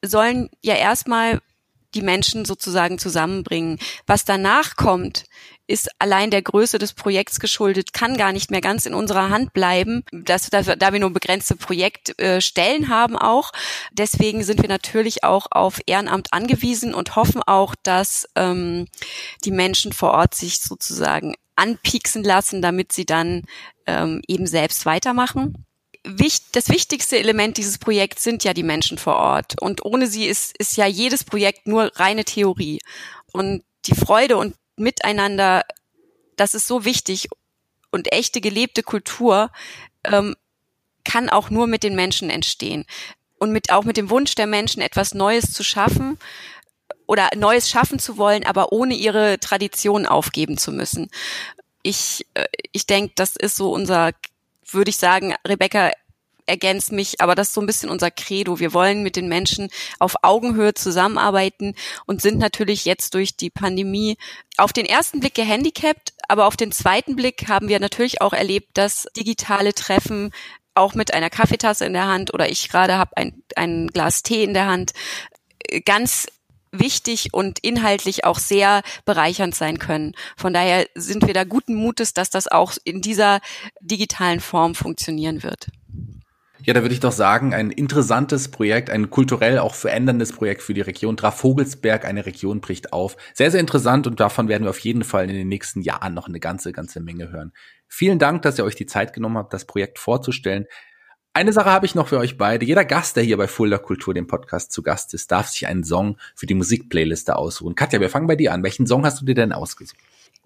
sollen 0.04 0.50
ja 0.62 0.76
erstmal 0.76 1.40
die 1.96 2.02
Menschen 2.02 2.46
sozusagen 2.46 3.00
zusammenbringen. 3.00 3.80
Was 4.06 4.26
danach 4.26 4.76
kommt, 4.76 5.26
ist 5.70 5.90
allein 6.00 6.32
der 6.32 6.42
Größe 6.42 6.80
des 6.80 6.94
Projekts 6.94 7.40
geschuldet, 7.40 7.94
kann 7.94 8.18
gar 8.18 8.34
nicht 8.34 8.50
mehr 8.50 8.62
ganz 8.62 8.86
in 8.86 8.94
unserer 8.94 9.30
Hand 9.30 9.54
bleiben, 9.54 10.04
dass, 10.12 10.50
dass 10.50 10.66
da 10.66 10.94
wir 10.94 11.00
nur 11.00 11.12
begrenzte 11.12 11.56
Projektstellen 11.56 12.84
äh, 12.84 12.88
haben 12.88 13.16
auch. 13.16 13.52
Deswegen 13.92 14.44
sind 14.44 14.62
wir 14.62 14.70
natürlich 14.70 15.24
auch 15.24 15.48
auf 15.52 15.80
Ehrenamt 15.86 16.34
angewiesen 16.34 16.94
und 16.94 17.16
hoffen 17.16 17.44
auch, 17.44 17.76
dass 17.84 18.28
ähm, 18.36 18.88
die 19.46 19.52
Menschen 19.52 19.94
vor 19.94 20.12
Ort 20.12 20.34
sich 20.34 20.60
sozusagen 20.60 21.36
anpieksen 21.56 22.24
lassen, 22.24 22.62
damit 22.62 22.92
sie 22.92 23.06
dann 23.06 23.44
ähm, 23.86 24.22
eben 24.28 24.48
selbst 24.48 24.86
weitermachen 24.86 25.66
das 26.04 26.70
wichtigste 26.70 27.20
Element 27.20 27.58
dieses 27.58 27.78
Projekts 27.78 28.24
sind 28.24 28.46
ja 28.46 28.54
die 28.54 28.64
Menschen 28.64 28.98
vor 28.98 29.18
Ort. 29.18 29.62
Und 29.62 29.84
ohne 29.84 30.08
sie 30.08 30.26
ist, 30.26 30.58
ist 30.58 30.78
ja 30.78 30.86
jedes 30.88 31.26
Projekt 31.26 31.68
nur 31.68 31.92
reine 31.96 32.24
Theorie. 32.24 32.80
Und 33.34 33.64
die 33.86 33.96
Freude 33.96 34.38
und 34.38 34.56
Miteinander, 34.80 35.64
das 36.36 36.54
ist 36.54 36.68
so 36.68 36.86
wichtig. 36.86 37.28
Und 37.92 38.12
echte 38.12 38.42
gelebte 38.42 38.84
Kultur 38.84 39.52
ähm, 40.04 40.36
kann 41.04 41.30
auch 41.30 41.50
nur 41.50 41.68
mit 41.68 41.84
den 41.84 41.96
Menschen 41.96 42.30
entstehen. 42.30 42.86
Und 43.38 43.52
mit, 43.52 43.72
auch 43.72 43.84
mit 43.84 43.98
dem 43.98 44.10
Wunsch 44.10 44.36
der 44.36 44.48
Menschen, 44.48 44.82
etwas 44.82 45.14
Neues 45.14 45.54
zu 45.54 45.64
schaffen 45.64 46.18
oder 47.08 47.30
Neues 47.36 47.70
schaffen 47.70 48.00
zu 48.00 48.18
wollen, 48.18 48.46
aber 48.46 48.72
ohne 48.72 48.94
ihre 48.94 49.40
Tradition 49.40 50.06
aufgeben 50.06 50.58
zu 50.58 50.72
müssen. 50.72 51.10
Ich, 51.82 52.26
äh, 52.34 52.46
ich 52.72 52.86
denke, 52.86 53.14
das 53.16 53.36
ist 53.36 53.56
so 53.56 53.72
unser 53.72 54.12
würde 54.74 54.90
ich 54.90 54.98
sagen, 54.98 55.36
Rebecca 55.48 55.92
ergänze 56.50 56.94
mich, 56.94 57.22
aber 57.22 57.36
das 57.36 57.50
ist 57.50 57.54
so 57.54 57.62
ein 57.62 57.68
bisschen 57.68 57.90
unser 57.90 58.12
Credo. 58.12 58.60
Wir 58.60 58.74
wollen 58.74 59.04
mit 59.04 59.16
den 59.16 59.30
Menschen 59.30 59.70
auf 60.00 60.16
Augenhöhe 60.24 60.74
zusammenarbeiten 60.74 61.76
und 62.06 62.22
sind 62.22 62.40
natürlich 62.40 62.86
jetzt 62.86 63.14
durch 63.14 63.38
die 63.38 63.50
Pandemie 63.50 64.18
auf 64.58 64.74
den 64.74 64.86
ersten 64.86 65.20
Blick 65.20 65.36
gehandicapt, 65.36 66.14
aber 66.28 66.48
auf 66.48 66.58
den 66.58 66.72
zweiten 66.72 67.16
Blick 67.16 67.48
haben 67.48 67.70
wir 67.70 67.80
natürlich 67.80 68.22
auch 68.22 68.34
erlebt, 68.34 68.70
dass 68.74 69.08
digitale 69.16 69.74
Treffen 69.74 70.32
auch 70.76 70.96
mit 70.96 71.14
einer 71.14 71.30
Kaffeetasse 71.30 71.86
in 71.86 71.94
der 71.94 72.08
Hand 72.08 72.34
oder 72.34 72.50
ich 72.50 72.70
gerade 72.70 72.98
habe 72.98 73.16
ein, 73.16 73.44
ein 73.56 73.88
Glas 73.88 74.24
Tee 74.24 74.44
in 74.44 74.54
der 74.54 74.66
Hand 74.66 74.94
ganz 75.86 76.28
wichtig 76.72 77.34
und 77.34 77.60
inhaltlich 77.60 78.26
auch 78.26 78.40
sehr 78.40 78.82
bereichernd 79.06 79.56
sein 79.56 79.80
können. 79.80 80.14
Von 80.38 80.54
daher 80.54 80.88
sind 80.96 81.26
wir 81.26 81.34
da 81.34 81.44
guten 81.44 81.76
Mutes, 81.76 82.14
dass 82.14 82.30
das 82.30 82.48
auch 82.48 82.74
in 82.84 83.02
dieser 83.02 83.40
digitalen 83.82 84.40
Form 84.40 84.76
funktionieren 84.76 85.44
wird. 85.44 85.68
Ja, 86.64 86.74
da 86.74 86.82
würde 86.82 86.94
ich 86.94 87.00
doch 87.00 87.14
sagen, 87.14 87.54
ein 87.54 87.72
interessantes 87.72 88.50
Projekt, 88.50 88.90
ein 88.90 89.10
kulturell 89.10 89.60
auch 89.60 89.76
veränderndes 89.76 90.34
Projekt 90.34 90.62
für 90.62 90.74
die 90.74 90.82
Region. 90.82 91.16
Trafogelsberg, 91.16 92.06
eine 92.06 92.26
Region 92.26 92.60
bricht 92.60 92.92
auf. 92.92 93.16
Sehr, 93.34 93.50
sehr 93.50 93.62
interessant 93.62 94.08
und 94.08 94.20
davon 94.20 94.50
werden 94.50 94.64
wir 94.64 94.70
auf 94.70 94.80
jeden 94.80 95.04
Fall 95.04 95.30
in 95.30 95.36
den 95.36 95.48
nächsten 95.48 95.82
Jahren 95.82 96.14
noch 96.14 96.28
eine 96.28 96.40
ganze, 96.40 96.74
ganze 96.74 97.00
Menge 97.00 97.32
hören. 97.32 97.54
Vielen 97.88 98.20
Dank, 98.20 98.42
dass 98.42 98.58
ihr 98.58 98.66
euch 98.66 98.76
die 98.76 98.86
Zeit 98.86 99.14
genommen 99.14 99.38
habt, 99.38 99.54
das 99.54 99.66
Projekt 99.66 100.00
vorzustellen. 100.00 100.66
Eine 101.34 101.54
Sache 101.54 101.70
habe 101.70 101.86
ich 101.86 101.96
noch 101.96 102.08
für 102.08 102.18
euch 102.18 102.38
beide. 102.38 102.66
Jeder 102.66 102.84
Gast, 102.84 103.16
der 103.16 103.24
hier 103.24 103.38
bei 103.38 103.48
Fulda 103.48 103.78
Kultur, 103.78 104.14
dem 104.14 104.28
Podcast, 104.28 104.72
zu 104.72 104.82
Gast 104.82 105.14
ist, 105.14 105.32
darf 105.32 105.48
sich 105.48 105.68
einen 105.68 105.84
Song 105.84 106.18
für 106.36 106.48
die 106.48 106.56
Musikplayliste 106.56 107.36
aussuchen. 107.36 107.76
Katja, 107.76 108.02
wir 108.02 108.10
fangen 108.10 108.28
bei 108.28 108.36
dir 108.36 108.52
an. 108.52 108.64
Welchen 108.64 108.88
Song 108.88 109.06
hast 109.06 109.22
du 109.22 109.26
dir 109.26 109.36
denn 109.36 109.54
ausgesucht? 109.54 109.98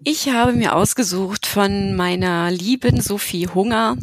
Ich 0.04 0.28
habe 0.28 0.52
mir 0.52 0.74
ausgesucht 0.74 1.46
von 1.46 1.96
meiner 1.96 2.50
lieben 2.50 3.00
Sophie 3.00 3.48
Hunger. 3.48 3.96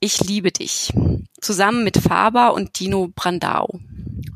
Ich 0.00 0.20
liebe 0.20 0.52
dich. 0.52 0.92
Zusammen 1.40 1.84
mit 1.84 1.96
Faber 1.96 2.52
und 2.54 2.78
Dino 2.78 3.08
Brandau. 3.14 3.80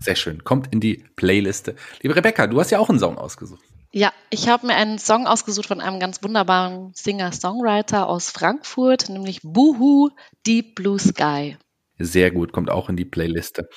Sehr 0.01 0.16
schön. 0.16 0.44
Kommt 0.44 0.73
in 0.73 0.81
die 0.81 1.05
Playliste. 1.16 1.77
Liebe 2.01 2.16
Rebecca, 2.16 2.46
du 2.46 2.59
hast 2.59 2.70
ja 2.70 2.79
auch 2.79 2.88
einen 2.88 2.99
Song 2.99 3.18
ausgesucht. 3.18 3.62
Ja, 3.92 4.12
ich 4.31 4.49
habe 4.49 4.68
mir 4.68 4.77
einen 4.77 4.99
Song 4.99 5.27
ausgesucht 5.27 5.66
von 5.66 5.81
einem 5.81 5.99
ganz 5.99 6.23
wunderbaren 6.23 6.92
Singer-Songwriter 6.94 8.09
aus 8.09 8.31
Frankfurt, 8.31 9.09
nämlich 9.09 9.40
Boohoo 9.42 10.11
Deep 10.46 10.77
Blue 10.77 10.99
Sky. 10.99 11.57
Sehr 11.99 12.31
gut, 12.31 12.53
kommt 12.53 12.70
auch 12.70 12.88
in 12.88 12.96
die 12.96 13.05
Playliste. 13.05 13.68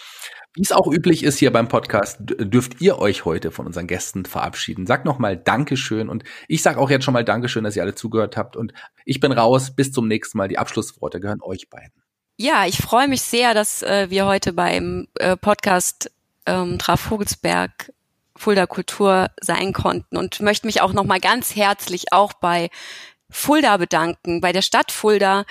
Wie 0.55 0.61
es 0.61 0.71
auch 0.71 0.85
üblich 0.85 1.23
ist 1.23 1.39
hier 1.39 1.51
beim 1.51 1.67
Podcast, 1.67 2.17
dürft 2.21 2.79
ihr 2.79 2.99
euch 2.99 3.25
heute 3.25 3.49
von 3.49 3.65
unseren 3.65 3.87
Gästen 3.87 4.25
verabschieden. 4.25 4.85
Sagt 4.85 5.03
nochmal 5.03 5.35
Dankeschön 5.35 6.09
und 6.09 6.23
ich 6.47 6.61
sage 6.61 6.79
auch 6.79 6.91
jetzt 6.91 7.05
schon 7.05 7.15
mal 7.15 7.25
Dankeschön, 7.25 7.63
dass 7.63 7.75
ihr 7.75 7.81
alle 7.81 7.95
zugehört 7.95 8.37
habt 8.37 8.55
und 8.55 8.71
ich 9.03 9.19
bin 9.19 9.31
raus. 9.31 9.75
Bis 9.75 9.91
zum 9.91 10.07
nächsten 10.07 10.37
Mal. 10.37 10.47
Die 10.47 10.59
Abschlussworte 10.59 11.19
gehören 11.19 11.41
euch 11.41 11.69
beiden. 11.69 11.91
Ja, 12.37 12.67
ich 12.67 12.77
freue 12.77 13.07
mich 13.07 13.23
sehr, 13.23 13.55
dass 13.55 13.81
äh, 13.81 14.11
wir 14.11 14.27
heute 14.27 14.53
beim 14.53 15.07
äh, 15.15 15.35
Podcast 15.35 16.11
ähm, 16.45 16.77
Traf 16.77 16.99
Vogelsberg 16.99 17.91
Fulda 18.35 18.67
Kultur 18.67 19.29
sein 19.41 19.73
konnten 19.73 20.17
und 20.17 20.39
möchte 20.39 20.67
mich 20.67 20.81
auch 20.81 20.93
nochmal 20.93 21.19
ganz 21.19 21.55
herzlich 21.55 22.11
auch 22.11 22.33
bei 22.33 22.69
Fulda 23.29 23.77
bedanken, 23.77 24.41
bei 24.41 24.51
der 24.51 24.61
Stadt 24.61 24.91
Fulda, 24.91 25.45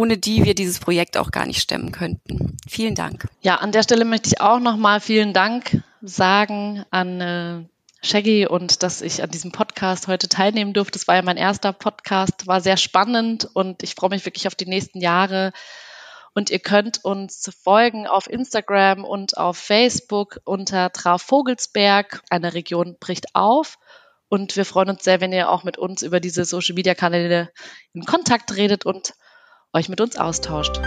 ohne 0.00 0.16
die 0.16 0.46
wir 0.46 0.54
dieses 0.54 0.78
Projekt 0.78 1.18
auch 1.18 1.30
gar 1.30 1.44
nicht 1.44 1.60
stemmen 1.60 1.92
könnten. 1.92 2.56
Vielen 2.66 2.94
Dank. 2.94 3.28
Ja, 3.42 3.56
an 3.56 3.70
der 3.70 3.82
Stelle 3.82 4.06
möchte 4.06 4.28
ich 4.28 4.40
auch 4.40 4.58
nochmal 4.58 4.98
vielen 4.98 5.34
Dank 5.34 5.82
sagen 6.00 6.86
an 6.90 7.20
äh, 7.20 7.64
Shaggy 8.02 8.46
und 8.46 8.82
dass 8.82 9.02
ich 9.02 9.22
an 9.22 9.30
diesem 9.30 9.52
Podcast 9.52 10.08
heute 10.08 10.30
teilnehmen 10.30 10.72
durfte. 10.72 10.98
Das 10.98 11.06
war 11.06 11.16
ja 11.16 11.22
mein 11.22 11.36
erster 11.36 11.74
Podcast, 11.74 12.46
war 12.46 12.62
sehr 12.62 12.78
spannend 12.78 13.46
und 13.52 13.82
ich 13.82 13.94
freue 13.94 14.08
mich 14.08 14.24
wirklich 14.24 14.46
auf 14.46 14.54
die 14.54 14.64
nächsten 14.64 15.02
Jahre 15.02 15.52
und 16.32 16.48
ihr 16.48 16.60
könnt 16.60 17.04
uns 17.04 17.50
folgen 17.62 18.06
auf 18.06 18.26
Instagram 18.26 19.04
und 19.04 19.36
auf 19.36 19.58
Facebook 19.58 20.40
unter 20.44 20.92
Traf 20.92 21.20
Vogelsberg. 21.20 22.22
Eine 22.30 22.54
Region 22.54 22.96
bricht 22.98 23.34
auf. 23.34 23.76
Und 24.30 24.56
wir 24.56 24.64
freuen 24.64 24.90
uns 24.90 25.02
sehr, 25.02 25.20
wenn 25.20 25.32
ihr 25.32 25.50
auch 25.50 25.64
mit 25.64 25.76
uns 25.76 26.02
über 26.02 26.20
diese 26.20 26.44
Social 26.44 26.76
Media 26.76 26.94
Kanäle 26.94 27.50
in 27.92 28.04
Kontakt 28.04 28.54
redet 28.54 28.86
und 28.86 29.12
euch 29.72 29.88
mit 29.88 30.00
uns 30.00 30.16
austauscht. 30.16 30.80